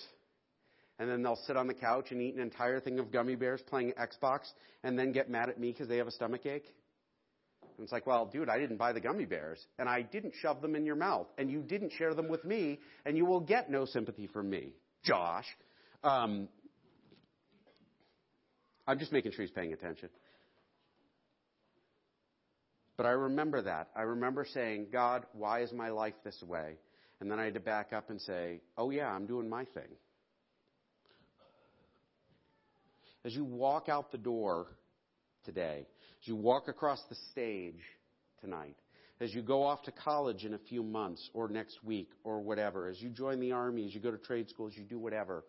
and 1.00 1.10
then 1.10 1.24
they'll 1.24 1.40
sit 1.48 1.58
on 1.58 1.68
the 1.68 1.74
couch 1.74 2.12
and 2.12 2.22
eat 2.22 2.36
an 2.36 2.42
entire 2.42 2.80
thing 2.80 3.00
of 3.00 3.12
gummy 3.12 3.36
bears 3.36 3.62
playing 3.68 3.94
Xbox 3.94 4.42
and 4.84 4.98
then 4.98 5.12
get 5.12 5.30
mad 5.30 5.50
at 5.50 5.60
me 5.60 5.72
because 5.72 5.88
they 5.88 5.98
have 5.98 6.08
a 6.08 6.12
stomach 6.12 6.46
ache. 6.46 6.74
And 7.78 7.84
it's 7.84 7.92
like, 7.92 8.06
well, 8.06 8.26
dude, 8.32 8.50
I 8.50 8.60
didn't 8.60 8.78
buy 8.78 8.94
the 8.94 9.00
gummy 9.02 9.26
bears 9.26 9.60
and 9.80 9.90
I 9.90 10.04
didn't 10.04 10.34
shove 10.42 10.62
them 10.62 10.76
in 10.76 10.86
your 10.86 10.96
mouth 10.96 11.28
and 11.38 11.50
you 11.50 11.62
didn't 11.62 11.92
share 11.94 12.14
them 12.14 12.30
with 12.30 12.46
me 12.46 12.80
and 13.06 13.18
you 13.18 13.26
will 13.26 13.40
get 13.40 13.70
no 13.70 13.86
sympathy 13.86 14.28
from 14.28 14.50
me, 14.50 14.74
Josh. 15.04 15.48
Um, 16.04 16.48
I'm 18.88 19.00
just 19.00 19.12
making 19.12 19.32
sure 19.32 19.44
he's 19.44 19.52
paying 19.52 19.74
attention. 19.74 20.10
But 22.96 23.08
I 23.08 23.12
remember 23.12 23.64
that. 23.64 23.90
I 23.96 24.04
remember 24.04 24.46
saying, 24.54 24.88
God, 24.92 25.26
why 25.34 25.62
is 25.62 25.72
my 25.74 25.90
life 25.90 26.14
this 26.24 26.42
way? 26.46 26.78
And 27.24 27.32
then 27.32 27.40
I 27.40 27.46
had 27.46 27.54
to 27.54 27.62
back 27.62 27.94
up 27.94 28.10
and 28.10 28.20
say, 28.20 28.60
oh, 28.78 28.90
yeah, 28.90 29.08
I'm 29.08 29.26
doing 29.26 29.48
my 29.48 29.64
thing. 29.64 29.88
As 33.24 33.34
you 33.34 33.46
walk 33.46 33.88
out 33.88 34.12
the 34.12 34.18
door 34.18 34.68
today, 35.46 35.88
as 36.22 36.28
you 36.28 36.36
walk 36.36 36.68
across 36.68 37.02
the 37.08 37.16
stage 37.32 37.80
tonight, 38.42 38.76
as 39.22 39.34
you 39.34 39.42
go 39.42 39.64
off 39.64 39.84
to 39.84 39.94
college 39.94 40.44
in 40.44 40.54
a 40.54 40.58
few 40.58 40.84
months 40.84 41.30
or 41.34 41.48
next 41.48 41.82
week 41.82 42.10
or 42.26 42.42
whatever, 42.42 42.90
as 42.90 43.02
you 43.02 43.08
join 43.08 43.40
the 43.40 43.54
army, 43.54 43.86
as 43.86 43.96
you 43.96 44.02
go 44.02 44.12
to 44.12 44.18
trade 44.18 44.50
schools, 44.50 44.74
you 44.76 44.84
do 44.84 45.00
whatever, 45.00 45.46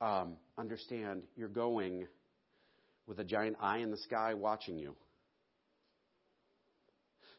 um, 0.00 0.32
understand 0.58 1.22
you're 1.36 1.46
going 1.48 2.08
with 3.06 3.20
a 3.20 3.24
giant 3.24 3.56
eye 3.60 3.78
in 3.78 3.92
the 3.92 3.98
sky 3.98 4.34
watching 4.34 4.76
you. 4.80 4.96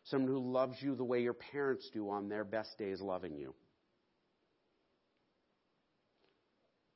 Someone 0.06 0.32
who 0.32 0.54
loves 0.54 0.78
you 0.80 0.96
the 0.96 1.04
way 1.04 1.22
your 1.22 1.34
parents 1.34 1.90
do 1.94 2.10
on 2.10 2.30
their 2.30 2.46
best 2.46 2.78
days 2.78 3.02
loving 3.02 3.36
you. 3.36 3.54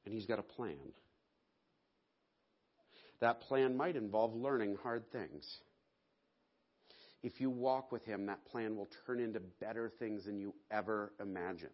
And 0.05 0.13
he's 0.13 0.25
got 0.25 0.39
a 0.39 0.43
plan. 0.43 0.77
That 3.21 3.41
plan 3.41 3.75
might 3.75 3.95
involve 3.95 4.33
learning 4.33 4.77
hard 4.81 5.11
things. 5.11 5.45
If 7.21 7.41
you 7.41 7.49
walk 7.49 7.91
with 7.91 8.05
him, 8.05 8.27
that 8.27 8.45
plan 8.45 8.77
will 8.77 8.87
turn 9.05 9.19
into 9.19 9.41
better 9.59 9.91
things 9.99 10.25
than 10.25 10.39
you 10.39 10.53
ever 10.71 11.11
imagined. 11.19 11.71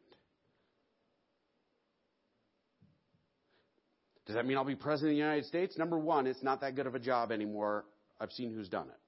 Does 4.26 4.36
that 4.36 4.46
mean 4.48 4.58
I'll 4.58 4.66
be 4.66 4.76
president 4.76 5.12
of 5.12 5.18
the 5.18 5.22
United 5.22 5.46
States? 5.46 5.78
Number 5.78 6.00
one, 6.00 6.26
it's 6.26 6.42
not 6.42 6.62
that 6.62 6.76
good 6.76 6.88
of 6.88 6.96
a 6.96 7.00
job 7.00 7.32
anymore. 7.32 7.86
I've 8.20 8.32
seen 8.32 8.52
who's 8.54 8.70
done 8.70 8.88
it. 8.88 9.05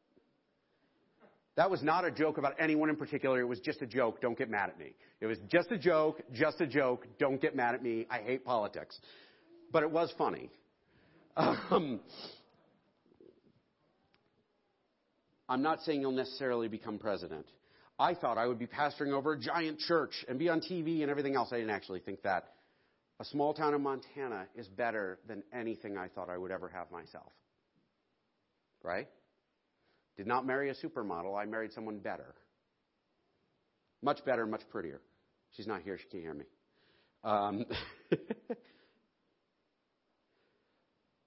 That 1.57 1.71
was 1.71 1.81
not 1.81 2.05
a 2.05 2.11
joke 2.11 2.37
about 2.37 2.53
anyone 2.59 2.87
in 2.89 2.95
particular. 2.95 3.39
It 3.39 3.47
was 3.47 3.59
just 3.59 3.81
a 3.81 3.87
joke. 3.87 4.21
Don't 4.21 4.37
get 4.37 4.47
mad 4.49 4.69
at 4.69 4.77
me. 4.77 4.93
It 5.19 5.25
was 5.25 5.39
just 5.51 5.71
a 5.71 5.77
joke, 5.77 6.21
just 6.31 6.61
a 6.61 6.67
joke. 6.67 7.07
Don't 7.17 7.41
get 7.41 7.55
mad 7.55 7.73
at 7.73 7.81
me. 7.81 8.05
I 8.11 8.19
hate 8.19 8.45
politics. 8.45 8.97
But 9.71 9.81
it 9.81 9.91
was 9.91 10.13
funny. 10.17 10.51
Um, 11.35 11.99
I'm 15.49 15.61
not 15.61 15.81
saying 15.81 16.01
you'll 16.01 16.11
necessarily 16.11 16.67
become 16.67 16.99
president. 16.99 17.45
I 17.99 18.13
thought 18.13 18.37
I 18.37 18.45
would 18.45 18.59
be 18.59 18.67
pastoring 18.67 19.11
over 19.11 19.33
a 19.33 19.39
giant 19.39 19.79
church 19.79 20.25
and 20.27 20.37
be 20.37 20.49
on 20.49 20.61
TV 20.61 21.01
and 21.01 21.09
everything 21.09 21.35
else. 21.35 21.49
I 21.51 21.57
didn't 21.57 21.71
actually 21.71 21.99
think 21.99 22.21
that. 22.23 22.53
A 23.19 23.25
small 23.25 23.55
town 23.55 23.73
in 23.73 23.81
Montana 23.81 24.45
is 24.55 24.67
better 24.67 25.17
than 25.27 25.41
anything 25.51 25.97
I 25.97 26.07
thought 26.07 26.29
I 26.29 26.37
would 26.37 26.51
ever 26.51 26.69
have 26.69 26.91
myself. 26.91 27.31
Right? 28.83 29.07
Did 30.17 30.27
not 30.27 30.45
marry 30.45 30.69
a 30.69 30.73
supermodel. 30.73 31.39
I 31.39 31.45
married 31.45 31.71
someone 31.73 31.99
better. 31.99 32.33
Much 34.01 34.25
better, 34.25 34.45
much 34.45 34.61
prettier. 34.69 34.99
She's 35.55 35.67
not 35.67 35.81
here. 35.83 35.97
She 35.97 36.07
can't 36.09 36.23
hear 36.23 36.33
me. 36.33 36.45
Um, 37.23 37.65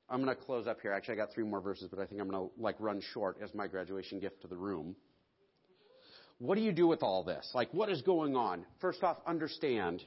I'm 0.08 0.22
going 0.24 0.36
to 0.36 0.42
close 0.42 0.66
up 0.66 0.80
here. 0.80 0.92
Actually, 0.92 1.14
I 1.14 1.18
got 1.18 1.32
three 1.32 1.44
more 1.44 1.60
verses, 1.60 1.88
but 1.88 2.00
I 2.00 2.06
think 2.06 2.20
I'm 2.20 2.28
going 2.28 2.48
to 2.48 2.60
like 2.60 2.74
run 2.80 3.00
short 3.12 3.38
as 3.42 3.54
my 3.54 3.68
graduation 3.68 4.18
gift 4.18 4.42
to 4.42 4.48
the 4.48 4.56
room. 4.56 4.96
What 6.38 6.56
do 6.56 6.62
you 6.62 6.72
do 6.72 6.88
with 6.88 7.02
all 7.02 7.22
this? 7.22 7.48
Like, 7.54 7.72
what 7.72 7.90
is 7.90 8.02
going 8.02 8.34
on? 8.34 8.64
First 8.80 9.04
off, 9.04 9.18
understand, 9.26 10.02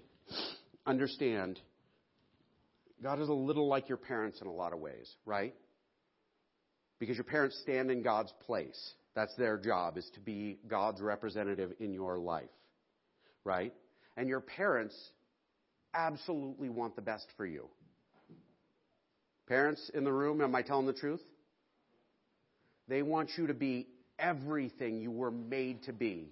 understand. 0.86 1.60
God 3.02 3.22
is 3.22 3.30
a 3.30 3.34
little 3.34 3.68
like 3.68 3.88
your 3.88 4.00
parents 4.00 4.42
in 4.42 4.48
a 4.48 4.52
lot 4.52 4.74
of 4.74 4.80
ways, 4.80 5.10
right? 5.26 5.54
Because 7.04 7.18
your 7.18 7.26
parents 7.26 7.60
stand 7.62 7.92
in 7.92 8.02
God's 8.02 8.34
place. 8.46 8.94
That's 9.14 9.36
their 9.36 9.58
job, 9.58 9.98
is 9.98 10.10
to 10.14 10.22
be 10.22 10.58
God's 10.70 11.02
representative 11.02 11.74
in 11.82 11.92
your 11.92 12.18
life, 12.18 12.48
right? 13.44 13.74
And 14.16 14.30
your 14.30 14.40
parents 14.40 14.96
absolutely 15.94 16.70
want 16.70 16.96
the 16.96 17.02
best 17.02 17.26
for 17.36 17.46
you. 17.46 17.68
Parents 19.50 19.92
in 19.94 20.06
the 20.06 20.14
room, 20.14 20.40
am 20.40 20.56
I 20.56 20.62
telling 20.62 20.86
the 20.86 20.94
truth? 20.94 21.20
They 22.88 23.02
want 23.02 23.32
you 23.38 23.48
to 23.48 23.54
be 23.54 23.90
everything 24.18 25.02
you 25.02 25.12
were 25.12 25.30
made 25.30 25.84
to 25.84 25.92
be. 25.92 26.30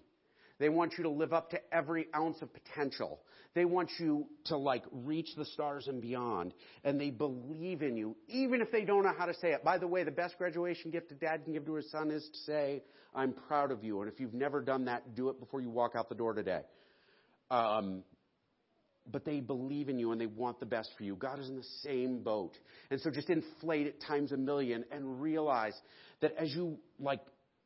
They 0.61 0.69
want 0.69 0.93
you 0.95 1.05
to 1.05 1.09
live 1.09 1.33
up 1.33 1.49
to 1.49 1.59
every 1.73 2.05
ounce 2.15 2.39
of 2.43 2.49
potential. 2.53 3.19
They 3.55 3.65
want 3.65 3.89
you 3.97 4.27
to 4.45 4.57
like 4.57 4.83
reach 4.91 5.29
the 5.35 5.43
stars 5.43 5.87
and 5.87 5.99
beyond. 5.99 6.53
And 6.83 7.01
they 7.01 7.09
believe 7.09 7.81
in 7.81 7.97
you, 7.97 8.15
even 8.27 8.61
if 8.61 8.71
they 8.71 8.85
don't 8.85 9.03
know 9.03 9.13
how 9.17 9.25
to 9.25 9.33
say 9.33 9.53
it. 9.53 9.63
By 9.63 9.79
the 9.79 9.87
way, 9.87 10.03
the 10.03 10.11
best 10.11 10.37
graduation 10.37 10.91
gift 10.91 11.11
a 11.11 11.15
dad 11.15 11.45
can 11.45 11.53
give 11.53 11.65
to 11.65 11.73
his 11.73 11.89
son 11.89 12.11
is 12.11 12.23
to 12.31 12.39
say, 12.45 12.83
I'm 13.15 13.33
proud 13.33 13.71
of 13.71 13.83
you. 13.83 14.03
And 14.03 14.11
if 14.11 14.19
you've 14.19 14.35
never 14.35 14.61
done 14.61 14.85
that, 14.85 15.15
do 15.15 15.29
it 15.29 15.39
before 15.39 15.61
you 15.61 15.71
walk 15.71 15.93
out 15.95 16.09
the 16.09 16.15
door 16.15 16.35
today. 16.35 16.61
Um, 17.49 18.03
but 19.11 19.25
they 19.25 19.39
believe 19.39 19.89
in 19.89 19.97
you 19.97 20.11
and 20.11 20.21
they 20.21 20.27
want 20.27 20.59
the 20.59 20.67
best 20.67 20.91
for 20.95 21.03
you. 21.03 21.15
God 21.15 21.39
is 21.39 21.49
in 21.49 21.55
the 21.55 21.65
same 21.81 22.21
boat. 22.21 22.55
And 22.91 23.01
so 23.01 23.09
just 23.09 23.31
inflate 23.31 23.87
it 23.87 23.99
times 24.07 24.31
a 24.31 24.37
million 24.37 24.85
and 24.91 25.19
realize 25.19 25.73
that 26.21 26.35
as 26.37 26.53
you 26.53 26.77
like 26.99 27.21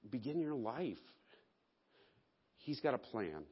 begin 0.09 0.39
your 0.39 0.55
life, 0.55 0.97
He's 2.65 2.79
got 2.79 2.93
a 2.93 2.97
plan. 2.97 3.43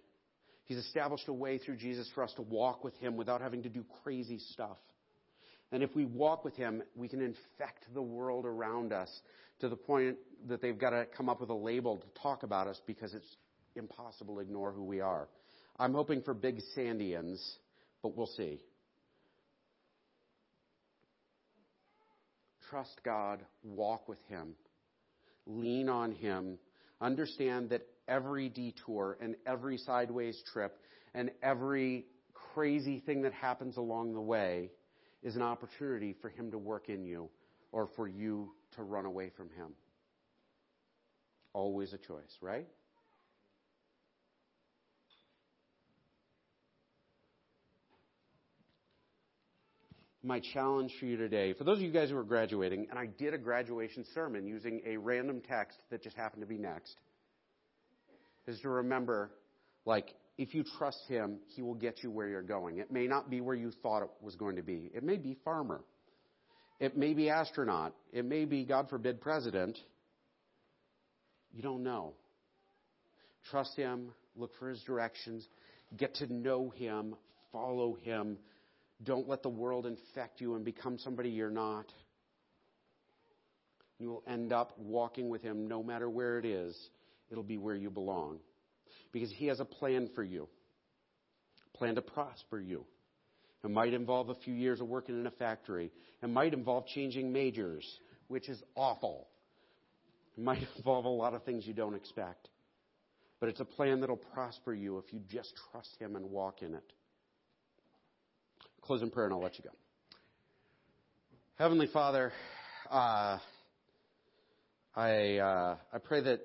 He's 0.65 0.77
established 0.77 1.27
a 1.27 1.33
way 1.33 1.57
through 1.57 1.77
Jesus 1.77 2.09
for 2.13 2.23
us 2.23 2.33
to 2.33 2.41
walk 2.41 2.83
with 2.83 2.95
Him 2.97 3.15
without 3.15 3.41
having 3.41 3.63
to 3.63 3.69
do 3.69 3.83
crazy 4.03 4.39
stuff. 4.51 4.77
And 5.71 5.81
if 5.81 5.95
we 5.95 6.05
walk 6.05 6.45
with 6.45 6.55
Him, 6.55 6.83
we 6.95 7.07
can 7.07 7.21
infect 7.21 7.85
the 7.93 8.01
world 8.01 8.45
around 8.45 8.93
us 8.93 9.09
to 9.59 9.69
the 9.69 9.75
point 9.75 10.17
that 10.47 10.61
they've 10.61 10.77
got 10.77 10.91
to 10.91 11.05
come 11.15 11.29
up 11.29 11.41
with 11.41 11.49
a 11.49 11.55
label 11.55 11.97
to 11.97 12.21
talk 12.21 12.43
about 12.43 12.67
us 12.67 12.79
because 12.85 13.13
it's 13.13 13.35
impossible 13.75 14.35
to 14.35 14.41
ignore 14.41 14.71
who 14.71 14.83
we 14.83 14.99
are. 14.99 15.27
I'm 15.79 15.93
hoping 15.93 16.21
for 16.21 16.33
big 16.33 16.59
Sandians 16.77 17.39
but 18.03 18.15
we'll 18.15 18.27
see. 18.27 18.61
Trust 22.69 22.99
God, 23.03 23.39
walk 23.63 24.07
with 24.09 24.19
Him, 24.27 24.55
lean 25.47 25.89
on 25.89 26.11
Him, 26.11 26.57
understand 26.99 27.69
that 27.69 27.87
every 28.07 28.49
detour 28.49 29.17
and 29.21 29.35
every 29.45 29.77
sideways 29.77 30.41
trip 30.51 30.79
and 31.13 31.31
every 31.41 32.05
crazy 32.53 32.99
thing 32.99 33.21
that 33.21 33.33
happens 33.33 33.77
along 33.77 34.13
the 34.13 34.21
way 34.21 34.69
is 35.21 35.35
an 35.35 35.41
opportunity 35.41 36.15
for 36.21 36.29
Him 36.29 36.51
to 36.51 36.57
work 36.57 36.89
in 36.89 37.03
you 37.05 37.29
or 37.71 37.87
for 37.95 38.07
you 38.07 38.51
to 38.75 38.83
run 38.83 39.05
away 39.05 39.31
from 39.35 39.49
Him. 39.49 39.73
Always 41.53 41.93
a 41.93 41.97
choice, 41.97 42.37
right? 42.41 42.67
my 50.23 50.39
challenge 50.39 50.93
for 50.99 51.05
you 51.05 51.17
today, 51.17 51.53
for 51.53 51.65
those 51.65 51.77
of 51.77 51.83
you 51.83 51.91
guys 51.91 52.09
who 52.09 52.17
are 52.17 52.23
graduating, 52.23 52.87
and 52.89 52.97
I 52.97 53.07
did 53.07 53.33
a 53.33 53.37
graduation 53.37 54.05
sermon 54.13 54.47
using 54.47 54.81
a 54.85 54.95
random 54.95 55.41
text 55.41 55.77
that 55.91 56.01
just 56.01 56.15
happened 56.15 56.41
to 56.41 56.47
be 56.47 56.57
next, 56.57 56.95
is 58.47 58.59
to 58.61 58.69
remember, 58.69 59.31
like, 59.85 60.13
if 60.37 60.53
you 60.53 60.63
trust 60.77 60.99
Him, 61.07 61.37
He 61.55 61.61
will 61.61 61.75
get 61.75 62.03
you 62.03 62.11
where 62.11 62.27
you're 62.27 62.41
going. 62.41 62.77
It 62.79 62.91
may 62.91 63.07
not 63.07 63.29
be 63.29 63.41
where 63.41 63.55
you 63.55 63.71
thought 63.81 64.03
it 64.03 64.09
was 64.21 64.35
going 64.35 64.55
to 64.55 64.63
be. 64.63 64.91
It 64.93 65.03
may 65.03 65.17
be 65.17 65.37
farmer. 65.45 65.83
It 66.79 66.97
may 66.97 67.13
be 67.13 67.29
astronaut. 67.29 67.93
It 68.11 68.25
may 68.25 68.45
be, 68.45 68.65
God 68.65 68.89
forbid, 68.89 69.21
president. 69.21 69.77
You 71.53 71.61
don't 71.61 71.83
know. 71.83 72.13
Trust 73.49 73.75
Him. 73.75 74.09
Look 74.35 74.51
for 74.57 74.69
His 74.69 74.81
directions. 74.81 75.47
Get 75.95 76.15
to 76.15 76.33
know 76.33 76.73
Him. 76.75 77.15
Follow 77.51 77.95
Him 78.01 78.37
don't 79.03 79.27
let 79.27 79.43
the 79.43 79.49
world 79.49 79.85
infect 79.85 80.39
you 80.39 80.55
and 80.55 80.63
become 80.63 80.97
somebody 80.97 81.29
you're 81.29 81.49
not. 81.49 81.85
You 83.99 84.09
will 84.09 84.23
end 84.27 84.53
up 84.53 84.77
walking 84.77 85.29
with 85.29 85.41
Him 85.41 85.67
no 85.67 85.83
matter 85.83 86.09
where 86.09 86.39
it 86.39 86.45
is. 86.45 86.77
It'll 87.31 87.43
be 87.43 87.57
where 87.57 87.75
you 87.75 87.89
belong. 87.89 88.39
Because 89.11 89.31
He 89.31 89.47
has 89.47 89.59
a 89.59 89.65
plan 89.65 90.09
for 90.15 90.23
you, 90.23 90.47
plan 91.75 91.95
to 91.95 92.01
prosper 92.01 92.59
you. 92.59 92.85
It 93.63 93.71
might 93.71 93.93
involve 93.93 94.29
a 94.29 94.35
few 94.35 94.53
years 94.53 94.81
of 94.81 94.87
working 94.87 95.19
in 95.19 95.25
a 95.25 95.31
factory. 95.31 95.91
It 96.21 96.29
might 96.29 96.53
involve 96.53 96.85
changing 96.87 97.31
majors, 97.31 97.85
which 98.27 98.49
is 98.49 98.61
awful. 98.75 99.27
It 100.37 100.43
might 100.43 100.67
involve 100.77 101.05
a 101.05 101.09
lot 101.09 101.33
of 101.33 101.43
things 101.43 101.65
you 101.65 101.73
don't 101.73 101.95
expect. 101.95 102.49
But 103.39 103.49
it's 103.49 103.59
a 103.59 103.65
plan 103.65 104.01
that'll 104.01 104.17
prosper 104.17 104.73
you 104.73 104.97
if 104.97 105.13
you 105.13 105.21
just 105.29 105.53
trust 105.71 105.95
Him 105.99 106.15
and 106.15 106.29
walk 106.29 106.61
in 106.61 106.73
it 106.73 106.93
close 108.83 109.01
in 109.01 109.09
prayer 109.09 109.25
and 109.25 109.33
I'll 109.33 109.41
let 109.41 109.57
you 109.57 109.63
go. 109.63 109.69
Heavenly 111.57 111.87
Father, 111.87 112.33
uh, 112.89 113.37
I 114.95 115.37
uh, 115.37 115.77
I 115.93 115.97
pray 116.03 116.21
that 116.21 116.41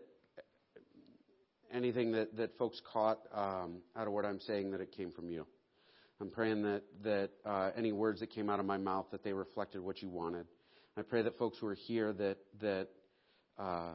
anything 1.73 2.13
that, 2.13 2.37
that 2.37 2.57
folks 2.59 2.81
caught 2.93 3.21
um, 3.35 3.79
out 3.97 4.07
of 4.07 4.13
what 4.13 4.25
I'm 4.25 4.41
saying 4.41 4.71
that 4.73 4.81
it 4.81 4.93
came 4.93 5.11
from 5.11 5.31
you. 5.31 5.47
I'm 6.21 6.31
praying 6.31 6.63
that 6.63 6.83
that 7.05 7.31
uh, 7.45 7.71
any 7.77 7.93
words 7.93 8.21
that 8.21 8.31
came 8.31 8.51
out 8.51 8.59
of 8.59 8.67
my 8.67 8.77
mouth 8.77 9.07
that 9.13 9.23
they 9.23 9.33
reflected 9.33 9.81
what 9.81 10.03
you 10.03 10.09
wanted. 10.09 10.47
I 10.97 11.03
pray 11.03 11.23
that 11.23 11.39
folks 11.39 11.59
who 11.61 11.69
are 11.69 11.75
here 11.75 12.13
that 12.13 12.39
that 12.61 12.89
uh, 13.57 13.93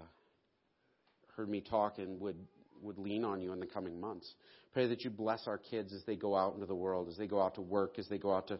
heard 1.35 1.49
me 1.49 1.61
talk 1.61 1.97
and 1.97 2.19
would 2.21 2.37
would 2.81 2.97
lean 2.97 3.23
on 3.23 3.41
you 3.41 3.51
in 3.51 3.59
the 3.59 3.65
coming 3.65 3.99
months. 3.99 4.31
Pray 4.73 4.87
that 4.87 5.03
you 5.03 5.09
bless 5.09 5.47
our 5.47 5.57
kids 5.57 5.93
as 5.93 6.03
they 6.05 6.15
go 6.15 6.35
out 6.35 6.53
into 6.53 6.65
the 6.65 6.75
world, 6.75 7.07
as 7.07 7.17
they 7.17 7.27
go 7.27 7.41
out 7.41 7.55
to 7.55 7.61
work, 7.61 7.99
as 7.99 8.07
they 8.09 8.17
go 8.17 8.33
out 8.33 8.47
to, 8.47 8.59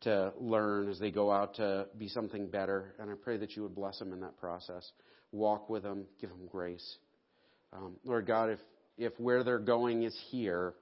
to 0.00 0.32
learn, 0.38 0.88
as 0.88 0.98
they 0.98 1.10
go 1.10 1.30
out 1.30 1.54
to 1.56 1.86
be 1.98 2.08
something 2.08 2.48
better. 2.48 2.94
And 2.98 3.10
I 3.10 3.14
pray 3.14 3.36
that 3.36 3.54
you 3.54 3.62
would 3.62 3.74
bless 3.74 3.98
them 3.98 4.12
in 4.12 4.20
that 4.20 4.38
process. 4.38 4.90
Walk 5.30 5.70
with 5.70 5.82
them, 5.82 6.06
give 6.20 6.30
them 6.30 6.46
grace. 6.50 6.96
Um, 7.72 7.96
Lord 8.04 8.26
God, 8.26 8.50
if, 8.50 8.58
if 8.98 9.18
where 9.18 9.44
they're 9.44 9.58
going 9.58 10.02
is 10.02 10.18
here, 10.30 10.74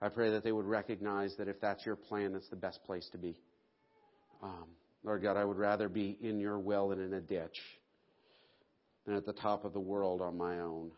I 0.00 0.08
pray 0.08 0.30
that 0.30 0.44
they 0.44 0.52
would 0.52 0.64
recognize 0.64 1.34
that 1.36 1.48
if 1.48 1.60
that's 1.60 1.84
your 1.84 1.96
plan, 1.96 2.32
that's 2.32 2.48
the 2.48 2.56
best 2.56 2.82
place 2.84 3.08
to 3.12 3.18
be. 3.18 3.36
Um, 4.42 4.66
Lord 5.04 5.22
God, 5.22 5.36
I 5.36 5.44
would 5.44 5.58
rather 5.58 5.88
be 5.88 6.16
in 6.20 6.40
your 6.40 6.58
will 6.58 6.92
and 6.92 7.00
in 7.00 7.12
a 7.12 7.20
ditch 7.20 7.58
than 9.06 9.16
at 9.16 9.26
the 9.26 9.32
top 9.32 9.64
of 9.64 9.72
the 9.72 9.80
world 9.80 10.22
on 10.22 10.36
my 10.36 10.60
own. 10.60 10.90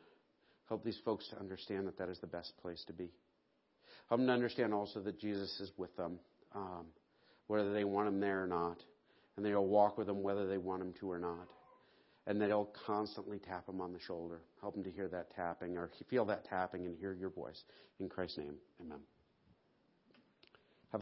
Help 0.69 0.85
these 0.85 0.99
folks 1.05 1.29
to 1.29 1.39
understand 1.39 1.87
that 1.87 1.99
that 1.99 2.09
is 2.09 2.19
the 2.21 2.27
best 2.27 2.53
place 2.63 2.83
to 2.87 2.93
be. 2.93 3.11
Help 4.09 4.21
them 4.21 4.27
to 4.29 4.33
understand 4.33 4.73
also 4.73 5.01
that 5.01 5.19
Jesus 5.19 5.59
is 5.61 5.71
with 5.77 5.95
them, 5.97 6.19
um, 6.55 6.87
whether 7.47 7.73
they 7.73 7.85
want 7.85 8.09
him 8.09 8.21
there 8.21 8.43
or 8.43 8.47
not. 8.47 8.79
And 9.37 9.45
they'll 9.45 9.67
walk 9.67 9.99
with 9.99 10.07
them 10.07 10.23
whether 10.23 10.47
they 10.47 10.59
want 10.59 10.83
him 10.83 10.95
to 11.01 11.11
or 11.11 11.19
not. 11.19 11.49
And 12.27 12.41
they'll 12.41 12.71
constantly 12.87 13.39
tap 13.39 13.69
him 13.69 13.81
on 13.81 13.93
the 13.93 13.99
shoulder. 13.99 14.43
Help 14.61 14.75
them 14.75 14.85
to 14.85 14.91
hear 14.91 15.09
that 15.09 15.35
tapping 15.35 15.77
or 15.77 15.91
feel 16.09 16.25
that 16.27 16.45
tapping 16.45 16.87
and 16.87 16.97
hear 16.97 17.13
your 17.13 17.31
voice. 17.31 17.65
In 17.99 18.09
Christ's 18.09 18.39
name, 18.39 18.55
amen. 18.81 19.01